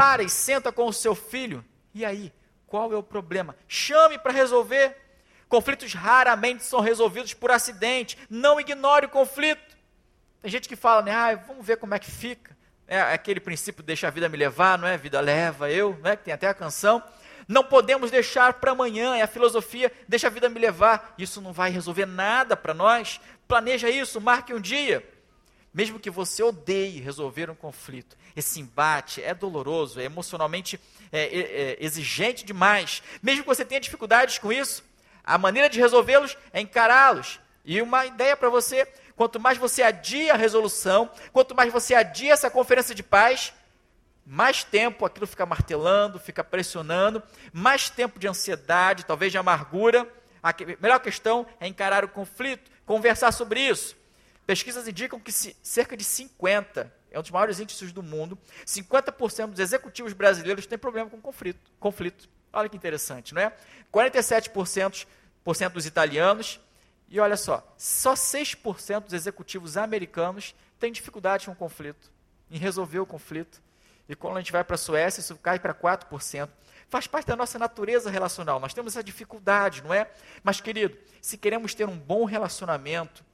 [0.00, 1.62] para e senta com o seu filho.
[1.92, 2.32] E aí,
[2.66, 3.54] qual é o problema?
[3.68, 4.96] Chame para resolver.
[5.46, 8.16] Conflitos raramente são resolvidos por acidente.
[8.30, 9.69] Não ignore o conflito.
[10.42, 11.12] Tem gente que fala, né?
[11.12, 12.56] Ah, vamos ver como é que fica.
[12.86, 14.96] É aquele princípio deixa a vida me levar, não é?
[14.96, 16.16] Vida leva eu, né?
[16.16, 17.02] Que tem até a canção.
[17.46, 21.14] Não podemos deixar para amanhã, é a filosofia, deixa a vida me levar.
[21.18, 23.20] Isso não vai resolver nada para nós.
[23.46, 25.04] Planeja isso, marque um dia.
[25.72, 30.80] Mesmo que você odeie resolver um conflito, esse embate é doloroso, é emocionalmente
[31.12, 33.02] é, é, é, exigente demais.
[33.22, 34.84] Mesmo que você tenha dificuldades com isso,
[35.22, 37.38] a maneira de resolvê-los é encará-los.
[37.64, 38.88] E uma ideia para você:
[39.20, 43.52] quanto mais você adia a resolução, quanto mais você adia essa conferência de paz,
[44.24, 50.10] mais tempo aquilo fica martelando, fica pressionando, mais tempo de ansiedade, talvez de amargura.
[50.42, 53.94] A melhor questão é encarar o conflito, conversar sobre isso.
[54.46, 58.38] Pesquisas indicam que cerca de 50 é um dos maiores índices do mundo.
[58.64, 61.70] 50% dos executivos brasileiros têm problema com conflito.
[61.78, 62.26] conflito.
[62.50, 63.52] Olha que interessante, não é?
[63.92, 65.04] 47%
[65.74, 66.58] dos italianos.
[67.10, 72.10] E olha só, só 6% dos executivos americanos têm dificuldade com o conflito,
[72.48, 73.60] em resolver o conflito.
[74.08, 76.48] E quando a gente vai para a Suécia, isso cai para 4%.
[76.88, 78.60] Faz parte da nossa natureza relacional.
[78.60, 80.10] Nós temos essa dificuldade, não é?
[80.42, 83.24] Mas, querido, se queremos ter um bom relacionamento,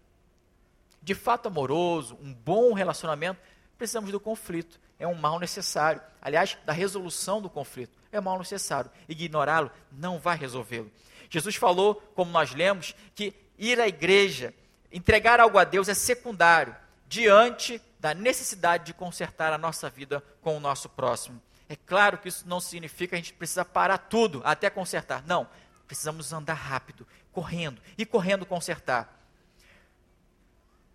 [1.03, 3.41] de fato amoroso, um bom relacionamento,
[3.79, 4.81] precisamos do conflito.
[4.99, 6.01] É um mal necessário.
[6.21, 7.97] Aliás, da resolução do conflito.
[8.11, 8.91] É um mal necessário.
[9.09, 10.91] Ignorá-lo não vai resolvê-lo.
[11.31, 14.55] Jesus falou, como nós lemos, que ir à igreja,
[14.93, 16.75] entregar algo a Deus é secundário,
[17.09, 21.41] diante da necessidade de consertar a nossa vida com o nosso próximo.
[21.69, 25.25] É claro que isso não significa a gente precisa parar tudo até consertar.
[25.27, 25.49] Não.
[25.87, 29.17] Precisamos andar rápido, correndo e correndo consertar.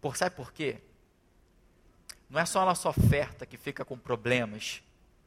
[0.02, 0.82] Por, sabe por quê?
[2.30, 4.82] Não é só a nossa oferta que fica com problemas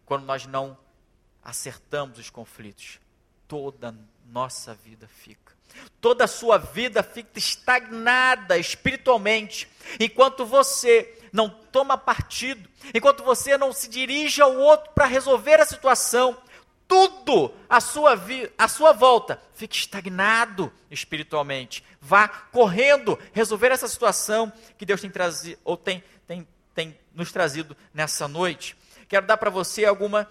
[0.04, 0.76] quando nós não
[1.42, 3.00] acertamos os conflitos.
[3.46, 3.94] Toda
[4.26, 5.53] nossa vida fica.
[6.00, 13.72] Toda a sua vida fica estagnada espiritualmente, enquanto você não toma partido, enquanto você não
[13.72, 16.36] se dirige ao outro para resolver a situação,
[16.86, 18.20] tudo à sua,
[18.58, 21.82] à sua volta fica estagnado espiritualmente.
[22.00, 27.76] Vá correndo resolver essa situação que Deus tem trazido, ou tem, tem tem nos trazido
[27.92, 28.76] nessa noite.
[29.08, 30.26] Quero dar para você algumas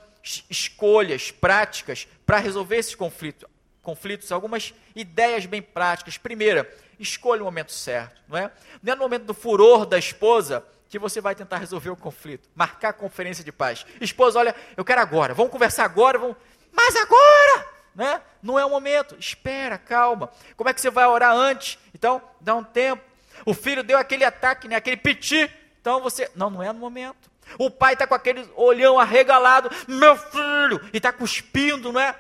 [0.49, 3.49] escolhas práticas para resolver esses conflitos,
[3.83, 6.17] conflitos, algumas ideias bem práticas.
[6.17, 6.67] Primeira,
[6.99, 8.51] escolha o momento certo, não é?
[8.81, 12.49] Não é no momento do furor da esposa que você vai tentar resolver o conflito,
[12.55, 13.85] marcar a conferência de paz.
[14.01, 16.37] Esposa, olha, eu quero agora, vamos conversar agora, vamos...
[16.71, 18.21] mas agora, né?
[18.41, 19.15] Não é o momento.
[19.19, 20.31] Espera, calma.
[20.57, 21.77] Como é que você vai orar antes?
[21.93, 23.03] Então, dá um tempo.
[23.45, 24.75] O filho deu aquele ataque, né?
[24.75, 25.49] aquele piti
[25.83, 26.31] então você.
[26.33, 27.29] Não, não é no momento.
[27.59, 32.15] O pai está com aquele olhão arregalado, meu filho, e está cuspindo, não é?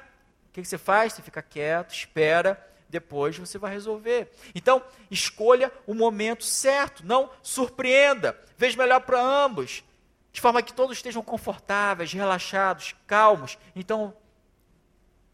[0.53, 1.13] O que, você faz?
[1.13, 4.31] Você fica quieto, espera, depois você vai resolver.
[4.53, 8.39] Então, escolha o momento certo, não surpreenda.
[8.55, 9.83] Veja melhor para ambos,
[10.31, 13.57] de forma que todos estejam confortáveis, relaxados, calmos.
[13.75, 14.15] Então,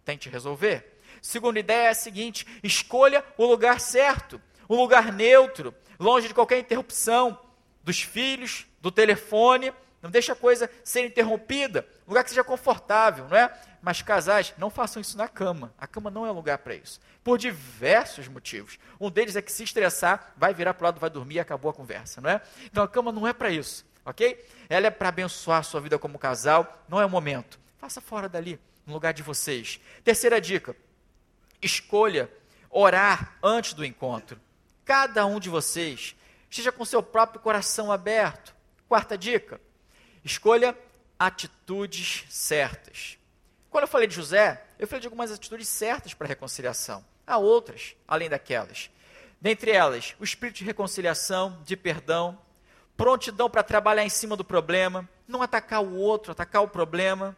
[0.06, 1.02] tente resolver.
[1.22, 6.60] Segunda ideia é a seguinte: escolha o lugar certo, um lugar neutro, longe de qualquer
[6.60, 7.38] interrupção
[7.84, 13.36] dos filhos, do telefone, não deixa a coisa ser interrompida, lugar que seja confortável, não
[13.36, 13.54] é?
[13.82, 15.74] Mas casais, não façam isso na cama.
[15.78, 17.00] A cama não é lugar para isso.
[17.24, 18.78] Por diversos motivos.
[19.00, 21.72] Um deles é que se estressar, vai virar para o lado, vai dormir e acabou
[21.72, 22.42] a conversa, não é?
[22.66, 24.46] Então a cama não é para isso, ok?
[24.68, 27.60] Ela é para abençoar a sua vida como casal, não é o momento.
[27.78, 29.80] Faça fora dali, no lugar de vocês.
[30.04, 30.76] Terceira dica:
[31.62, 32.30] escolha
[32.70, 34.40] orar antes do encontro.
[34.84, 36.16] Cada um de vocês
[36.50, 38.56] Esteja com seu próprio coração aberto.
[38.88, 39.62] Quarta dica:
[40.24, 40.76] escolha
[41.18, 43.19] atitudes certas.
[43.70, 47.06] Quando eu falei de José, eu falei de algumas atitudes certas para a reconciliação.
[47.26, 48.90] Há outras, além daquelas.
[49.40, 52.38] Dentre elas, o espírito de reconciliação, de perdão,
[52.98, 57.38] prontidão para trabalhar em cima do problema, não atacar o outro, atacar o problema,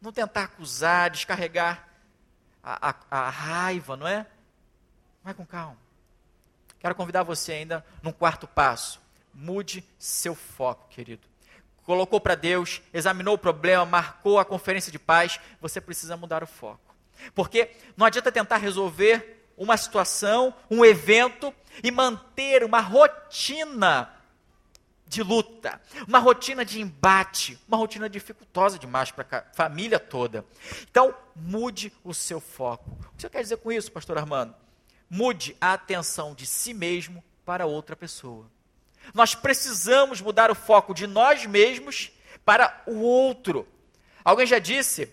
[0.00, 1.88] não tentar acusar, descarregar
[2.62, 4.26] a, a, a raiva, não é?
[5.22, 5.78] Vai com calma.
[6.80, 9.00] Quero convidar você ainda num quarto passo.
[9.32, 11.27] Mude seu foco, querido.
[11.88, 15.40] Colocou para Deus, examinou o problema, marcou a conferência de paz.
[15.58, 16.94] Você precisa mudar o foco.
[17.34, 21.50] Porque não adianta tentar resolver uma situação, um evento
[21.82, 24.14] e manter uma rotina
[25.06, 30.44] de luta, uma rotina de embate, uma rotina dificultosa demais para a família toda.
[30.90, 32.90] Então, mude o seu foco.
[32.90, 34.54] O que você quer dizer com isso, pastor Armando?
[35.08, 38.44] Mude a atenção de si mesmo para outra pessoa.
[39.14, 42.10] Nós precisamos mudar o foco de nós mesmos
[42.44, 43.66] para o outro.
[44.24, 45.12] Alguém já disse,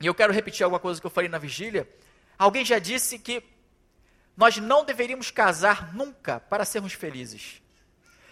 [0.00, 1.88] e eu quero repetir alguma coisa que eu falei na vigília,
[2.38, 3.42] alguém já disse que
[4.36, 7.62] nós não deveríamos casar nunca para sermos felizes.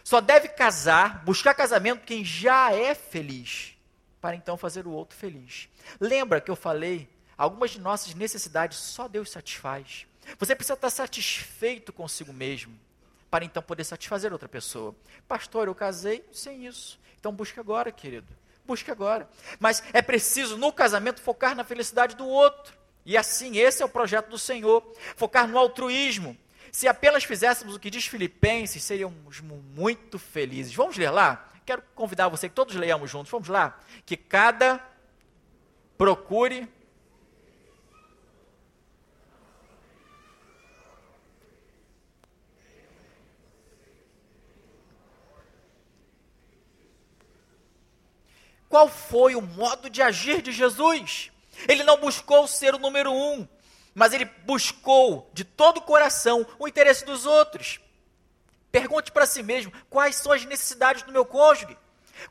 [0.03, 3.75] Só deve casar, buscar casamento quem já é feliz,
[4.21, 5.69] para então fazer o outro feliz.
[5.99, 7.09] Lembra que eu falei,
[7.39, 10.07] algumas de nossas necessidades só Deus satisfaz.
[10.39, 12.79] Você precisa estar satisfeito consigo mesmo,
[13.35, 14.95] para então poder satisfazer outra pessoa.
[15.27, 17.01] Pastor, eu casei sem isso.
[17.19, 18.29] Então busque agora, querido.
[18.65, 19.29] Busque agora.
[19.59, 22.79] Mas é preciso, no casamento, focar na felicidade do outro.
[23.05, 24.89] E assim, esse é o projeto do Senhor.
[25.17, 26.39] Focar no altruísmo,
[26.71, 30.73] se apenas fizéssemos o que diz Filipenses, seríamos muito felizes.
[30.73, 31.49] Vamos ler lá?
[31.67, 33.33] Quero convidar você que todos leiamos juntos.
[33.33, 33.81] Vamos lá?
[34.07, 34.81] Que cada
[35.99, 36.69] procure
[48.75, 51.31] Qual foi o modo de agir de Jesus?
[51.69, 53.47] Ele não buscou ser o número um,
[53.95, 57.79] mas ele buscou de todo o coração o interesse dos outros.
[58.73, 61.79] Pergunte para si mesmo: quais são as necessidades do meu cônjuge?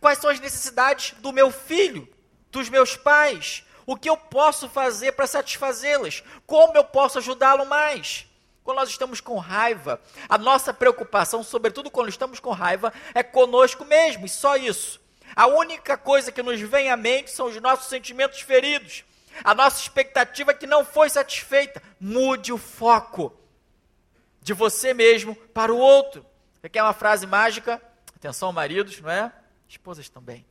[0.02, 2.14] Quais são as necessidades do meu filho,
[2.52, 3.64] dos meus pais?
[3.86, 6.26] O que eu posso fazer para satisfazê-las?
[6.46, 8.28] Como eu posso ajudá-lo mais?
[8.66, 13.86] Quando nós estamos com raiva, a nossa preocupação, sobretudo quando estamos com raiva, é conosco
[13.86, 15.02] mesmo, e só isso.
[15.36, 19.04] A única coisa que nos vem à mente são os nossos sentimentos feridos.
[19.44, 21.82] A nossa expectativa é que não foi satisfeita.
[22.00, 23.36] Mude o foco
[24.42, 26.26] de você mesmo para o outro.
[26.60, 27.82] Você quer uma frase mágica?
[28.16, 29.32] Atenção, maridos, não é?
[29.68, 30.46] Esposas também.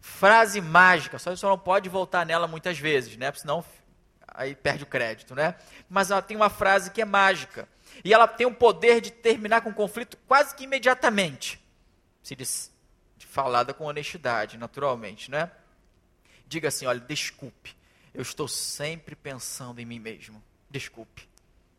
[0.00, 3.30] Frase mágica, só você não pode voltar nela muitas vezes, né?
[3.30, 3.64] Porque senão
[4.28, 5.56] aí perde o crédito, né?
[5.88, 7.68] Mas ela tem uma frase que é mágica.
[8.04, 11.60] E ela tem o poder de terminar com o conflito quase que imediatamente.
[12.22, 12.34] Se
[13.30, 15.50] falada com honestidade, naturalmente, né?
[16.46, 17.76] Diga assim: olha, desculpe.
[18.12, 20.42] Eu estou sempre pensando em mim mesmo.
[20.68, 21.28] Desculpe.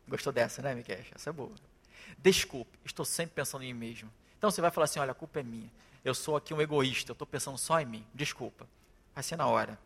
[0.08, 0.98] Gostou dessa, né, Miquel?
[1.14, 1.52] Essa é boa.
[2.18, 4.10] Desculpe, estou sempre pensando em mim mesmo.
[4.38, 5.70] Então você vai falar assim: olha, a culpa é minha.
[6.02, 8.06] Eu sou aqui um egoísta, eu estou pensando só em mim.
[8.14, 8.66] Desculpa.
[9.14, 9.78] Vai ser na hora.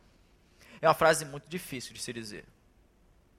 [0.81, 2.45] É uma frase muito difícil de se dizer.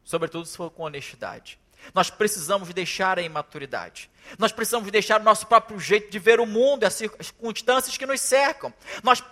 [0.03, 1.57] Sobretudo se for com honestidade.
[1.93, 4.09] Nós precisamos deixar a imaturidade.
[4.38, 8.05] Nós precisamos deixar o nosso próprio jeito de ver o mundo e as circunstâncias que
[8.05, 8.73] nos cercam.
[9.03, 9.23] Nós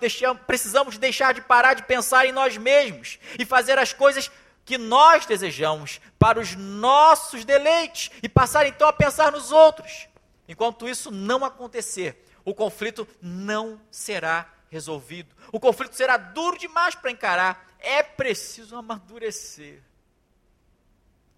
[0.47, 4.31] precisamos deixar de parar de pensar em nós mesmos e fazer as coisas
[4.63, 10.07] que nós desejamos para os nossos deleites e passar então a pensar nos outros.
[10.47, 15.35] Enquanto isso não acontecer, o conflito não será resolvido.
[15.51, 17.67] O conflito será duro demais para encarar.
[17.79, 19.81] É preciso amadurecer.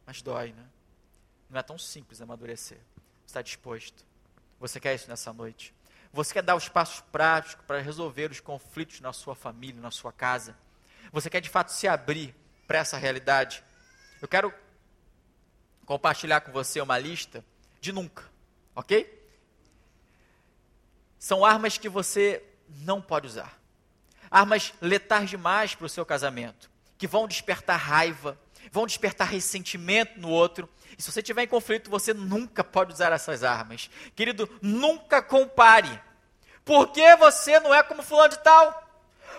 [0.06, 0.64] Mas dói, né?
[1.50, 2.80] Não é tão simples amadurecer.
[3.26, 4.06] Está disposto?
[4.60, 5.74] Você quer isso nessa noite?
[6.12, 10.12] Você quer dar os passos práticos para resolver os conflitos na sua família, na sua
[10.12, 10.58] casa?
[11.12, 12.36] Você quer de fato se abrir
[12.66, 13.64] para essa realidade?
[14.22, 14.54] Eu quero
[15.86, 17.44] compartilhar com você uma lista
[17.80, 18.30] de nunca,
[18.76, 19.18] ok?
[21.18, 23.58] São armas que você não pode usar.
[24.30, 28.38] Armas letais demais para o seu casamento, que vão despertar raiva,
[28.72, 33.12] vão despertar ressentimento no outro e se você tiver em conflito, você nunca pode usar
[33.12, 33.90] essas armas.
[34.16, 36.02] Querido, nunca compare.
[36.66, 38.84] Por que você não é como fulano de tal?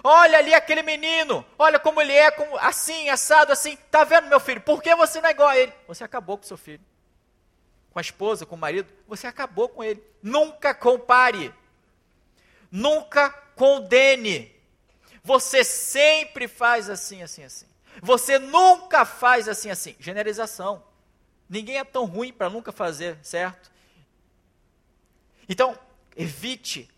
[0.04, 3.76] Olha ali aquele menino, olha como ele é, como, assim, assado, assim.
[3.90, 4.60] Tá vendo, meu filho?
[4.60, 5.72] Por que você não é igual a ele?
[5.88, 6.80] Você acabou com seu filho.
[7.90, 10.00] Com a esposa, com o marido, você acabou com ele.
[10.22, 11.52] Nunca compare.
[12.70, 14.54] Nunca condene.
[15.24, 17.66] Você sempre faz assim, assim, assim.
[18.02, 19.96] Você nunca faz assim, assim.
[19.98, 20.82] Generalização.
[21.48, 23.70] Ninguém é tão ruim para nunca fazer, certo?
[25.48, 25.78] Então,
[26.14, 26.90] evite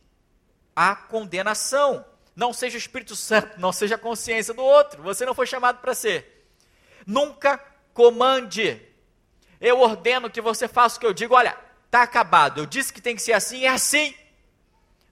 [0.75, 2.05] a condenação.
[2.35, 5.03] Não seja o Espírito Santo, não seja a consciência do outro.
[5.03, 6.47] Você não foi chamado para ser.
[7.07, 7.59] Nunca
[7.93, 8.81] comande.
[9.61, 11.35] Eu ordeno que você faça o que eu digo.
[11.35, 12.59] Olha, está acabado.
[12.61, 14.15] Eu disse que tem que ser assim, é assim.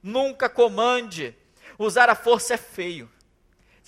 [0.03, 1.37] Nunca comande.
[1.79, 3.11] Usar a força é feio.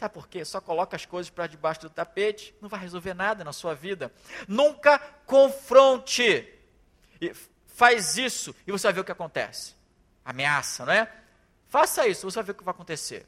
[0.01, 0.47] Sabe por quê?
[0.47, 4.11] Só coloca as coisas para debaixo do tapete, não vai resolver nada na sua vida.
[4.49, 6.49] Nunca confronte.
[7.21, 7.35] E
[7.67, 9.75] faz isso e você vai ver o que acontece.
[10.25, 11.13] Ameaça, não é?
[11.69, 13.27] Faça isso, você vai ver o que vai acontecer.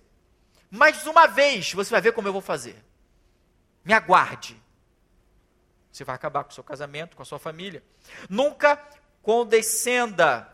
[0.71, 2.83] Mais uma vez, você vai ver como eu vou fazer.
[3.85, 4.57] Me aguarde.
[5.93, 7.85] Você vai acabar com o seu casamento, com a sua família.
[8.31, 8.83] Nunca
[9.21, 10.51] condescenda.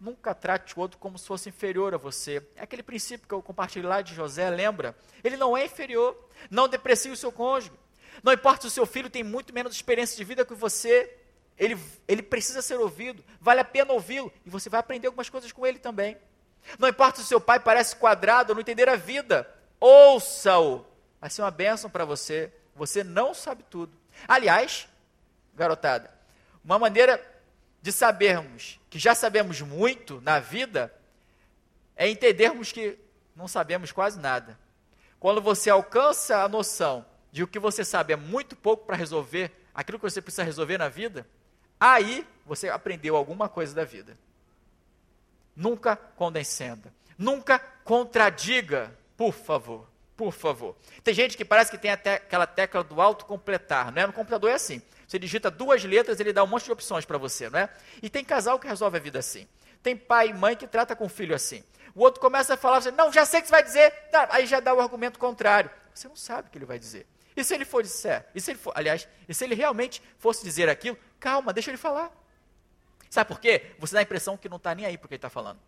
[0.00, 2.42] Nunca trate o outro como se fosse inferior a você.
[2.56, 4.96] É aquele princípio que eu compartilhei lá de José, lembra?
[5.22, 6.16] Ele não é inferior.
[6.50, 7.70] Não deprecie o seu cônjuge.
[8.22, 11.14] Não importa se o seu filho tem muito menos experiência de vida que você,
[11.58, 11.78] ele,
[12.08, 13.22] ele precisa ser ouvido.
[13.38, 14.32] Vale a pena ouvi-lo.
[14.46, 16.16] E você vai aprender algumas coisas com ele também.
[16.78, 19.46] Não importa se o seu pai parece quadrado ou não entender a vida.
[19.78, 20.86] Ouça-o.
[21.20, 22.50] Vai ser uma bênção para você.
[22.74, 23.92] Você não sabe tudo.
[24.26, 24.88] Aliás,
[25.54, 26.10] garotada,
[26.64, 27.22] uma maneira
[27.82, 30.94] de sabermos que já sabemos muito na vida
[31.96, 32.98] é entendermos que
[33.36, 34.58] não sabemos quase nada.
[35.18, 39.52] Quando você alcança a noção de o que você sabe é muito pouco para resolver
[39.74, 41.26] aquilo que você precisa resolver na vida,
[41.78, 44.18] aí você aprendeu alguma coisa da vida.
[45.54, 46.92] Nunca condescenda.
[47.16, 49.88] Nunca contradiga, por favor.
[50.16, 50.76] Por favor.
[51.02, 54.06] Tem gente que parece que tem até aquela tecla do autocompletar, não é?
[54.06, 54.82] No computador é assim.
[55.10, 57.68] Você digita duas letras, ele dá um monte de opções para você, não é?
[58.00, 59.48] E tem casal que resolve a vida assim.
[59.82, 61.64] Tem pai e mãe que trata com o filho assim.
[61.96, 63.90] O outro começa a falar, você, não, já sei o que você vai dizer.
[64.12, 65.68] Tá, aí já dá o argumento contrário.
[65.92, 67.08] Você não sabe o que ele vai dizer.
[67.36, 68.24] E se ele for disser?
[68.36, 70.96] E se ele for, aliás, e se ele realmente fosse dizer aquilo?
[71.18, 72.12] Calma, deixa ele falar.
[73.10, 73.72] Sabe por quê?
[73.80, 75.58] Você dá a impressão que não está nem aí porque ele está falando.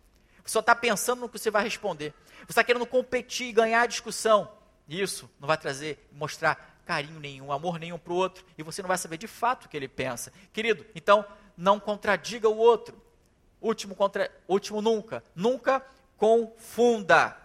[0.45, 2.15] Você só está pensando no que você vai responder.
[2.43, 4.53] Você está querendo competir ganhar a discussão.
[4.89, 8.45] Isso não vai trazer, mostrar carinho nenhum, amor nenhum para o outro.
[8.57, 10.33] E você não vai saber de fato o que ele pensa.
[10.53, 11.25] Querido, então
[11.57, 13.01] não contradiga o outro.
[13.61, 15.23] Último, contra, último nunca.
[15.35, 15.85] Nunca
[16.17, 17.37] confunda.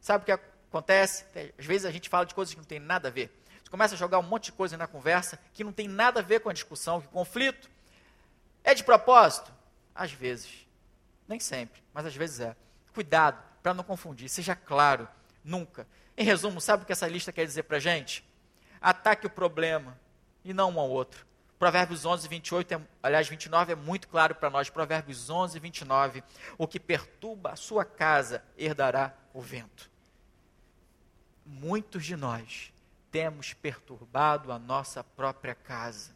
[0.00, 1.24] Sabe o que acontece?
[1.58, 3.30] Às vezes a gente fala de coisas que não tem nada a ver.
[3.62, 6.22] Você começa a jogar um monte de coisa na conversa que não tem nada a
[6.22, 7.68] ver com a discussão, com o conflito.
[8.64, 9.52] É de propósito?
[9.94, 10.66] Às vezes.
[11.26, 12.56] Nem sempre, mas às vezes é.
[12.94, 15.06] Cuidado para não confundir, seja claro,
[15.44, 15.86] nunca.
[16.16, 18.24] Em resumo, sabe o que essa lista quer dizer para gente?
[18.80, 19.98] Ataque o problema
[20.44, 21.26] e não um ao outro.
[21.58, 24.70] Provérbios 11, 28, é, aliás, 29 é muito claro para nós.
[24.70, 26.22] Provérbios 11, 29.
[26.56, 29.90] O que perturba a sua casa herdará o vento.
[31.44, 32.72] Muitos de nós
[33.10, 36.14] temos perturbado a nossa própria casa,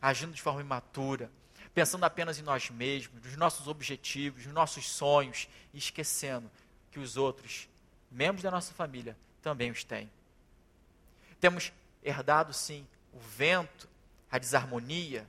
[0.00, 1.30] agindo de forma imatura,
[1.74, 6.50] pensando apenas em nós mesmos, nos nossos objetivos, nos nossos sonhos, e esquecendo
[6.90, 7.68] que os outros,
[8.10, 10.10] membros da nossa família, também os têm.
[11.40, 11.72] Temos
[12.02, 13.88] herdado, sim, o vento,
[14.30, 15.28] a desarmonia,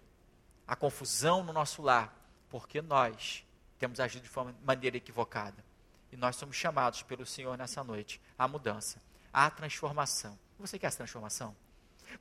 [0.67, 2.15] a confusão no nosso lar,
[2.49, 3.45] porque nós
[3.77, 5.63] temos agido de forma, maneira equivocada.
[6.11, 9.01] E nós somos chamados pelo Senhor nessa noite à mudança,
[9.31, 10.37] à transformação.
[10.59, 11.55] Você quer essa transformação?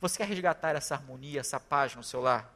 [0.00, 2.50] Você quer resgatar essa harmonia, essa paz no seu lar?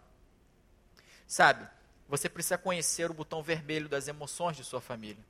[1.27, 1.69] Sabe,
[2.09, 5.23] você precisa conhecer o botão vermelho das emoções de sua família.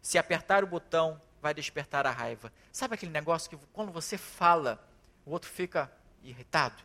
[0.00, 2.52] Se apertar o botão, vai despertar a raiva.
[2.72, 4.82] Sabe aquele negócio que quando você fala,
[5.26, 6.82] o outro fica irritado?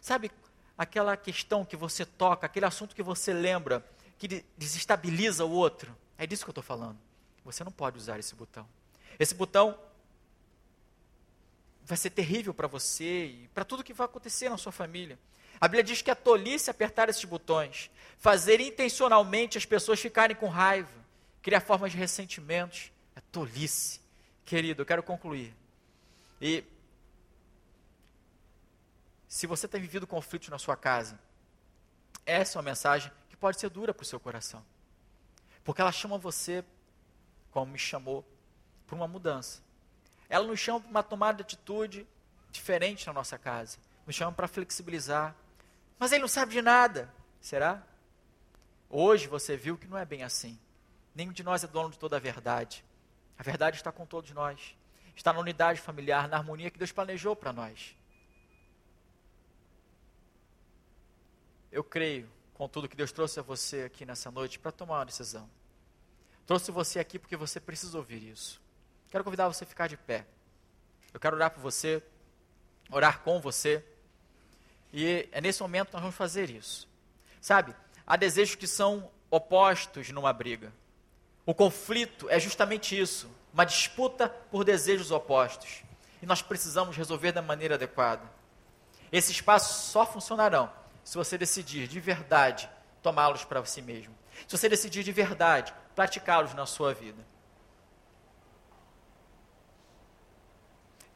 [0.00, 0.30] Sabe
[0.76, 3.82] aquela questão que você toca, aquele assunto que você lembra,
[4.18, 5.96] que desestabiliza o outro?
[6.18, 6.98] É disso que eu estou falando.
[7.44, 8.68] Você não pode usar esse botão.
[9.18, 9.78] Esse botão
[11.84, 15.18] vai ser terrível para você e para tudo que vai acontecer na sua família.
[15.60, 20.48] A Bíblia diz que é tolice apertar esses botões, fazer intencionalmente as pessoas ficarem com
[20.48, 20.90] raiva,
[21.40, 22.90] criar formas de ressentimentos.
[23.14, 24.00] É tolice.
[24.44, 25.54] Querido, eu quero concluir.
[26.40, 26.64] E
[29.36, 31.20] se você tem vivido conflitos na sua casa,
[32.24, 34.64] essa é uma mensagem que pode ser dura para o seu coração.
[35.62, 36.64] Porque ela chama você,
[37.50, 38.24] como me chamou,
[38.86, 39.60] para uma mudança.
[40.26, 42.06] Ela nos chama para uma tomada de atitude
[42.50, 43.76] diferente na nossa casa.
[44.06, 45.36] Nos chama para flexibilizar,
[45.98, 47.12] mas ele não sabe de nada.
[47.38, 47.82] Será?
[48.88, 50.58] Hoje você viu que não é bem assim.
[51.14, 52.82] Nenhum de nós é dono de toda a verdade.
[53.38, 54.74] A verdade está com todos nós.
[55.14, 57.94] Está na unidade familiar, na harmonia que Deus planejou para nós.
[61.76, 65.04] Eu creio, com tudo que Deus trouxe a você aqui nessa noite, para tomar uma
[65.04, 65.46] decisão.
[66.46, 68.58] Trouxe você aqui porque você precisa ouvir isso.
[69.10, 70.24] Quero convidar você a ficar de pé.
[71.12, 72.02] Eu quero orar por você,
[72.90, 73.84] orar com você.
[74.90, 76.88] E é nesse momento que nós vamos fazer isso.
[77.42, 80.72] Sabe, há desejos que são opostos numa briga.
[81.44, 85.82] O conflito é justamente isso, uma disputa por desejos opostos.
[86.22, 88.22] E nós precisamos resolver da maneira adequada.
[89.12, 90.72] Esses passos só funcionarão
[91.06, 92.68] se você decidir de verdade
[93.00, 94.12] tomá-los para si mesmo.
[94.48, 97.24] Se você decidir de verdade praticá-los na sua vida.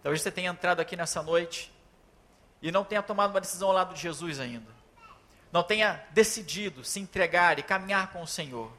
[0.01, 1.75] Talvez você tenha entrado aqui nessa noite
[2.63, 4.73] e não tenha tomado uma decisão ao lado de Jesus ainda.
[5.51, 8.73] Não tenha decidido se entregar e caminhar com o Senhor.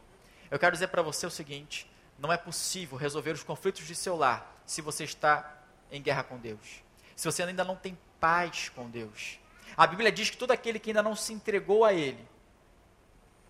[0.50, 4.16] Eu quero dizer para você o seguinte: não é possível resolver os conflitos de seu
[4.16, 5.58] lar se você está
[5.92, 6.82] em guerra com Deus.
[7.18, 9.41] Se você ainda não tem paz com Deus.
[9.76, 12.26] A Bíblia diz que todo aquele que ainda não se entregou a Ele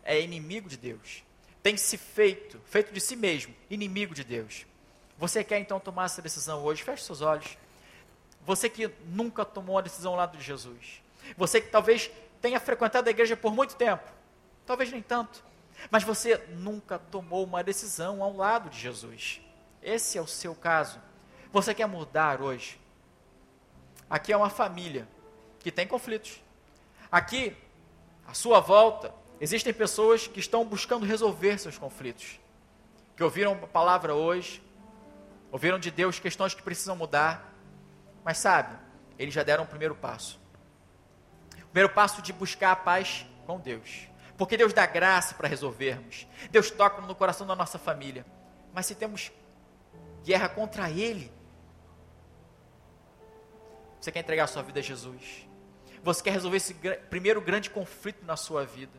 [0.03, 1.23] é inimigo de Deus.
[1.61, 4.65] Tem se feito, feito de si mesmo, inimigo de Deus.
[5.17, 6.83] Você quer então tomar essa decisão hoje?
[6.83, 7.57] Feche seus olhos.
[8.43, 11.01] Você que nunca tomou a decisão ao lado de Jesus.
[11.37, 12.09] Você que talvez
[12.41, 14.11] tenha frequentado a igreja por muito tempo.
[14.65, 15.43] Talvez nem tanto.
[15.89, 19.41] Mas você nunca tomou uma decisão ao lado de Jesus.
[19.81, 20.99] Esse é o seu caso.
[21.51, 22.79] Você quer mudar hoje?
[24.09, 25.07] Aqui é uma família
[25.61, 26.41] que tem conflitos.
[27.11, 27.55] Aqui,
[28.27, 32.39] à sua volta, existem pessoas que estão buscando resolver seus conflitos.
[33.15, 34.61] Que ouviram a palavra hoje,
[35.51, 37.53] ouviram de Deus questões que precisam mudar,
[38.23, 38.77] mas sabe,
[39.19, 40.39] eles já deram o primeiro passo.
[41.57, 44.07] O primeiro passo de buscar a paz com Deus.
[44.37, 46.27] Porque Deus dá graça para resolvermos.
[46.49, 48.25] Deus toca no coração da nossa família.
[48.73, 49.31] Mas se temos
[50.23, 51.31] guerra contra Ele,
[53.99, 55.47] você quer entregar a sua vida a Jesus?
[56.03, 56.73] Você quer resolver esse
[57.09, 58.97] primeiro grande conflito na sua vida?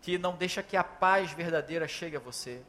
[0.00, 2.62] Que não deixa que a paz verdadeira chegue a você.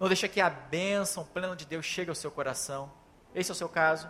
[0.00, 2.90] Não deixa que a bênção plena de Deus chegue ao seu coração.
[3.34, 4.08] Esse é o seu caso.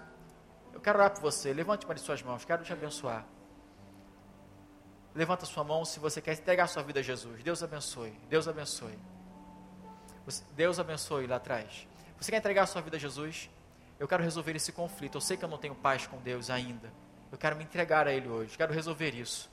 [0.72, 1.52] Eu quero orar por você.
[1.52, 2.44] Levante uma de suas mãos.
[2.44, 3.26] Quero te abençoar.
[5.14, 7.42] Levanta sua mão se você quer entregar sua vida a Jesus.
[7.42, 8.12] Deus abençoe.
[8.28, 8.98] Deus abençoe.
[10.54, 11.86] Deus abençoe lá atrás.
[12.18, 13.50] Você quer entregar sua vida a Jesus?
[13.98, 15.16] Eu quero resolver esse conflito.
[15.16, 16.92] Eu sei que eu não tenho paz com Deus ainda.
[17.30, 18.56] Eu quero me entregar a Ele hoje.
[18.56, 19.50] Quero resolver isso.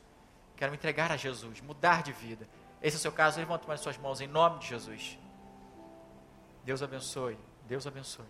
[0.56, 2.48] Quero me entregar a Jesus, mudar de vida.
[2.82, 3.40] Esse é o seu caso.
[3.40, 5.18] Levanta mais suas mãos em nome de Jesus.
[6.64, 7.38] Deus abençoe.
[7.68, 8.26] Deus abençoe.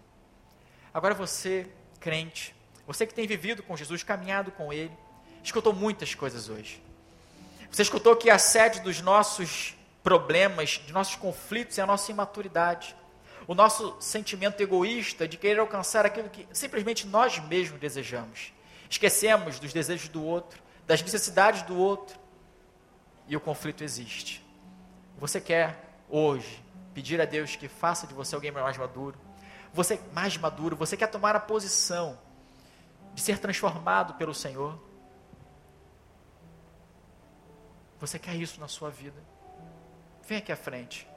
[0.94, 1.70] Agora você,
[2.00, 4.92] crente, você que tem vivido com Jesus, caminhado com Ele,
[5.44, 6.82] escutou muitas coisas hoje.
[7.72, 12.96] Você escutou que a sede dos nossos problemas, dos nossos conflitos é a nossa imaturidade.
[13.48, 18.54] O nosso sentimento egoísta de querer alcançar aquilo que simplesmente nós mesmos desejamos.
[18.94, 22.16] Esquecemos dos desejos do outro, das necessidades do outro.
[23.28, 24.46] E o conflito existe.
[25.18, 26.64] Você quer hoje
[26.94, 29.18] pedir a Deus que faça de você alguém mais maduro?
[29.74, 32.20] Você mais maduro, você quer tomar a posição
[33.16, 34.80] de ser transformado pelo Senhor?
[38.00, 39.20] Você quer isso na sua vida?
[40.22, 41.08] Vem aqui à frente.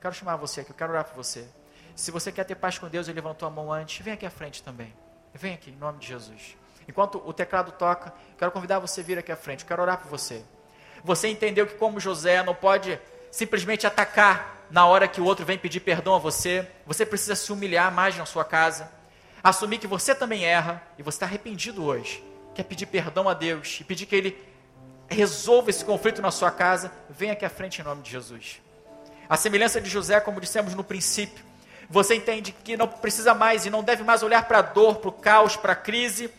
[0.00, 1.48] Quero chamar você aqui, eu quero orar por você.
[1.94, 4.30] Se você quer ter paz com Deus e levantou a mão antes, vem aqui à
[4.30, 4.92] frente também.
[5.32, 6.58] Vem aqui, em nome de Jesus.
[6.90, 9.64] Enquanto o teclado toca, quero convidar você a vir aqui à frente.
[9.64, 10.42] Quero orar por você.
[11.04, 12.98] Você entendeu que, como José, não pode
[13.30, 16.68] simplesmente atacar na hora que o outro vem pedir perdão a você.
[16.84, 18.90] Você precisa se humilhar mais na sua casa.
[19.40, 22.24] Assumir que você também erra e você está arrependido hoje.
[22.56, 24.36] Quer pedir perdão a Deus e pedir que Ele
[25.08, 28.60] resolva esse conflito na sua casa, venha aqui à frente em nome de Jesus.
[29.28, 31.44] A semelhança de José, como dissemos no princípio,
[31.88, 35.08] você entende que não precisa mais e não deve mais olhar para a dor, para
[35.08, 36.32] o caos, para a crise,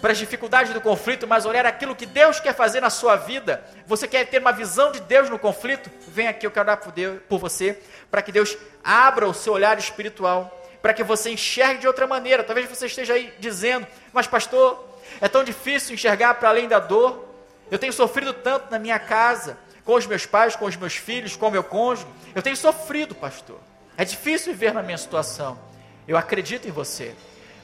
[0.00, 3.64] para as dificuldades do conflito, mas olhar aquilo que Deus quer fazer na sua vida.
[3.86, 5.90] Você quer ter uma visão de Deus no conflito?
[6.08, 7.78] Vem aqui, eu quero orar por, Deus, por você,
[8.10, 12.44] para que Deus abra o seu olhar espiritual, para que você enxergue de outra maneira.
[12.44, 14.84] Talvez você esteja aí dizendo, mas pastor,
[15.20, 17.24] é tão difícil enxergar para além da dor.
[17.70, 21.36] Eu tenho sofrido tanto na minha casa, com os meus pais, com os meus filhos,
[21.36, 22.06] com o meu cônjuge.
[22.34, 23.58] Eu tenho sofrido, pastor.
[23.96, 25.58] É difícil viver na minha situação.
[26.06, 27.14] Eu acredito em você.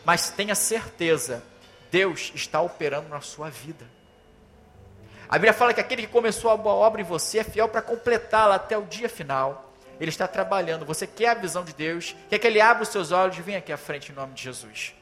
[0.05, 1.43] Mas tenha certeza,
[1.93, 3.86] Deus está operando na sua vida.
[5.28, 7.80] A Bíblia fala que aquele que começou a boa obra em você é fiel para
[7.80, 9.72] completá-la até o dia final.
[10.01, 10.84] Ele está trabalhando.
[10.84, 12.16] Você quer a visão de Deus?
[12.28, 14.43] Quer que Ele abra os seus olhos e venha aqui à frente em nome de
[14.43, 14.93] Jesus?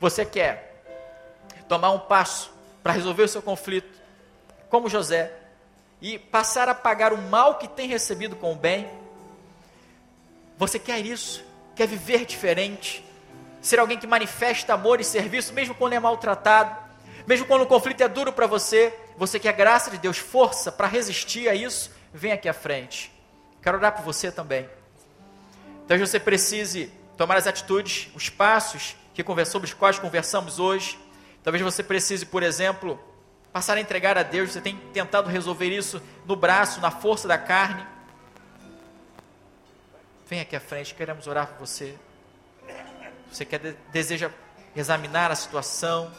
[0.00, 0.82] Você quer
[1.68, 2.50] tomar um passo
[2.82, 3.96] para resolver o seu conflito?
[4.68, 5.32] como José,
[6.00, 8.86] e passar a pagar o mal que tem recebido com o bem?
[10.58, 11.44] Você quer isso?
[11.74, 13.04] Quer viver diferente?
[13.60, 16.76] Ser alguém que manifesta amor e serviço, mesmo quando é maltratado,
[17.26, 18.94] mesmo quando o conflito é duro para você?
[19.16, 21.90] Você quer graça de Deus, força para resistir a isso?
[22.12, 23.12] Vem aqui à frente.
[23.62, 24.68] Quero orar por você também.
[25.88, 30.98] Talvez você precise tomar as atitudes, os passos que sobre os quais conversamos hoje.
[31.42, 33.00] Talvez você precise, por exemplo,
[33.52, 37.38] passar a entregar a Deus, você tem tentado resolver isso no braço, na força da
[37.38, 37.86] carne.
[40.28, 41.96] Vem aqui à frente, queremos orar por você.
[43.30, 43.58] Você quer
[43.90, 44.30] deseja
[44.74, 46.12] examinar a situação,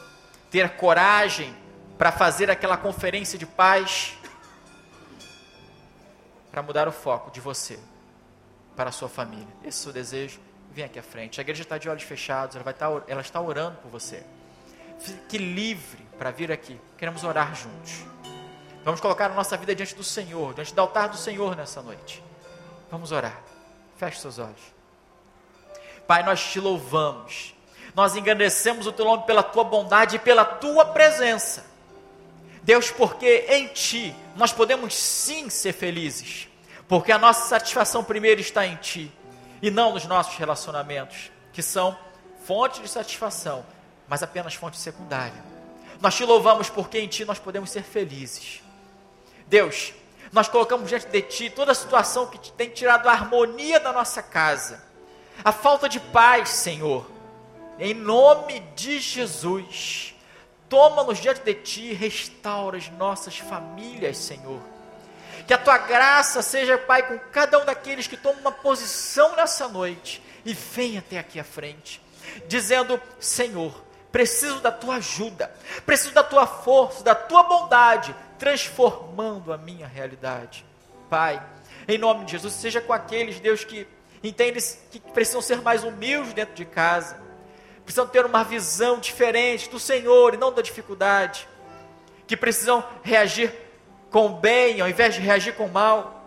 [0.50, 1.54] ter coragem
[1.96, 4.16] para fazer aquela conferência de paz,
[6.50, 7.78] para mudar o foco de você
[8.76, 9.48] para a sua família.
[9.64, 10.40] Esse é o seu desejo,
[10.72, 11.40] vem aqui à frente.
[11.40, 14.24] A igreja está de olhos fechados, ela, vai tá ela está orando por você.
[14.98, 16.80] Fique livre para vir aqui.
[16.96, 18.04] Queremos orar juntos.
[18.84, 22.22] Vamos colocar a nossa vida diante do Senhor, diante do altar do Senhor nessa noite.
[22.90, 23.40] Vamos orar.
[23.96, 24.77] Feche seus olhos.
[26.08, 27.54] Pai, nós te louvamos.
[27.94, 31.66] Nós engrandecemos o teu nome pela tua bondade e pela tua presença.
[32.62, 36.48] Deus, porque em ti nós podemos sim ser felizes.
[36.88, 39.12] Porque a nossa satisfação primeiro está em ti
[39.60, 41.94] e não nos nossos relacionamentos, que são
[42.46, 43.66] fonte de satisfação,
[44.08, 45.44] mas apenas fonte secundária.
[46.00, 48.62] Nós te louvamos porque em ti nós podemos ser felizes.
[49.46, 49.92] Deus,
[50.32, 54.22] nós colocamos diante de Ti toda a situação que tem tirado a harmonia da nossa
[54.22, 54.87] casa,
[55.44, 57.08] a falta de paz, Senhor.
[57.78, 60.14] Em nome de Jesus,
[60.68, 64.60] toma-nos diante de Ti restaura as nossas famílias, Senhor.
[65.46, 69.68] Que a Tua graça seja, Pai, com cada um daqueles que tomam uma posição nessa
[69.68, 72.02] noite e venha até aqui à frente,
[72.46, 73.72] dizendo: Senhor,
[74.10, 75.54] preciso da Tua ajuda,
[75.86, 80.64] preciso da Tua força, da Tua bondade transformando a minha realidade.
[81.10, 81.44] Pai,
[81.86, 83.86] em nome de Jesus, seja com aqueles, Deus, que
[84.22, 87.20] entendem que precisam ser mais humildes dentro de casa,
[87.84, 91.48] precisam ter uma visão diferente do Senhor e não da dificuldade,
[92.26, 93.52] que precisam reagir
[94.10, 96.24] com bem ao invés de reagir com mal,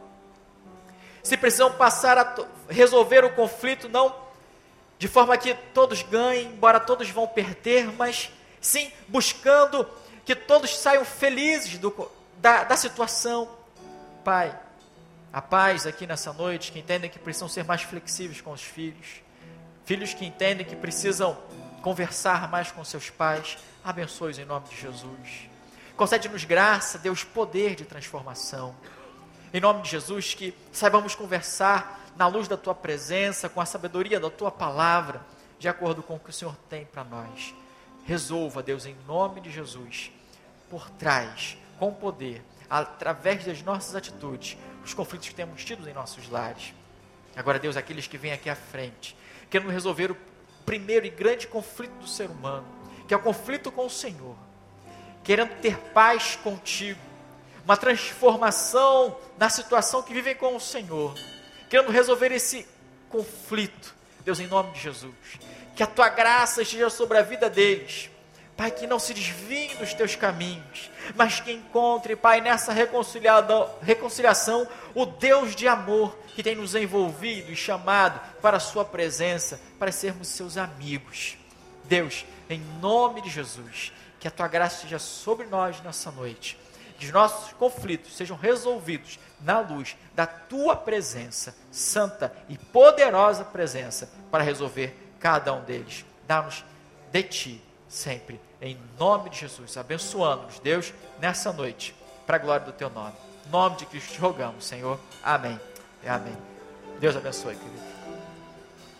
[1.23, 2.35] se precisam passar a
[2.69, 4.15] resolver o conflito não
[4.97, 9.87] de forma que todos ganhem, embora todos vão perder, mas sim buscando
[10.23, 13.49] que todos saiam felizes do, da, da situação.
[14.23, 14.55] Pai,
[15.33, 19.21] a paz aqui nessa noite, que entendem que precisam ser mais flexíveis com os filhos,
[19.85, 21.37] filhos que entendem que precisam
[21.81, 25.49] conversar mais com seus pais, abençoe-os em nome de Jesus.
[25.95, 28.75] Concede-nos graça, Deus, poder de transformação.
[29.53, 34.19] Em nome de Jesus, que saibamos conversar na luz da tua presença, com a sabedoria
[34.19, 35.21] da tua palavra,
[35.59, 37.53] de acordo com o que o Senhor tem para nós.
[38.05, 40.11] Resolva, Deus, em nome de Jesus,
[40.69, 46.29] por trás, com poder, através das nossas atitudes, os conflitos que temos tido em nossos
[46.29, 46.73] lares.
[47.35, 49.13] Agora, Deus, aqueles que vêm aqui à frente,
[49.49, 50.17] querendo resolver o
[50.65, 52.65] primeiro e grande conflito do ser humano,
[53.09, 54.37] que é o conflito com o Senhor,
[55.21, 56.99] querendo ter paz contigo,
[57.65, 61.13] uma transformação na situação que vivem com o Senhor,
[61.69, 62.65] querendo resolver esse
[63.09, 65.13] conflito, Deus, em nome de Jesus,
[65.75, 68.09] que a tua graça esteja sobre a vida deles.
[68.61, 75.03] Pai, que não se desviem dos teus caminhos, mas que encontre, Pai, nessa reconciliação o
[75.03, 80.27] Deus de amor que tem nos envolvido e chamado para a Sua presença, para sermos
[80.27, 81.39] seus amigos.
[81.85, 86.55] Deus, em nome de Jesus, que a Tua graça seja sobre nós nessa noite,
[86.99, 94.07] que os nossos conflitos sejam resolvidos na luz da Tua presença, santa e poderosa presença,
[94.29, 96.05] para resolver cada um deles.
[96.27, 96.63] Dá-nos
[97.11, 101.95] de Ti sempre, em nome de Jesus, abençoando-nos, Deus, nessa noite,
[102.27, 103.13] para a glória do Teu nome.
[103.47, 104.99] Em nome de Cristo te rogamos, Senhor.
[105.23, 105.59] Amém.
[106.05, 106.37] Amém.
[106.99, 107.90] Deus abençoe, querido.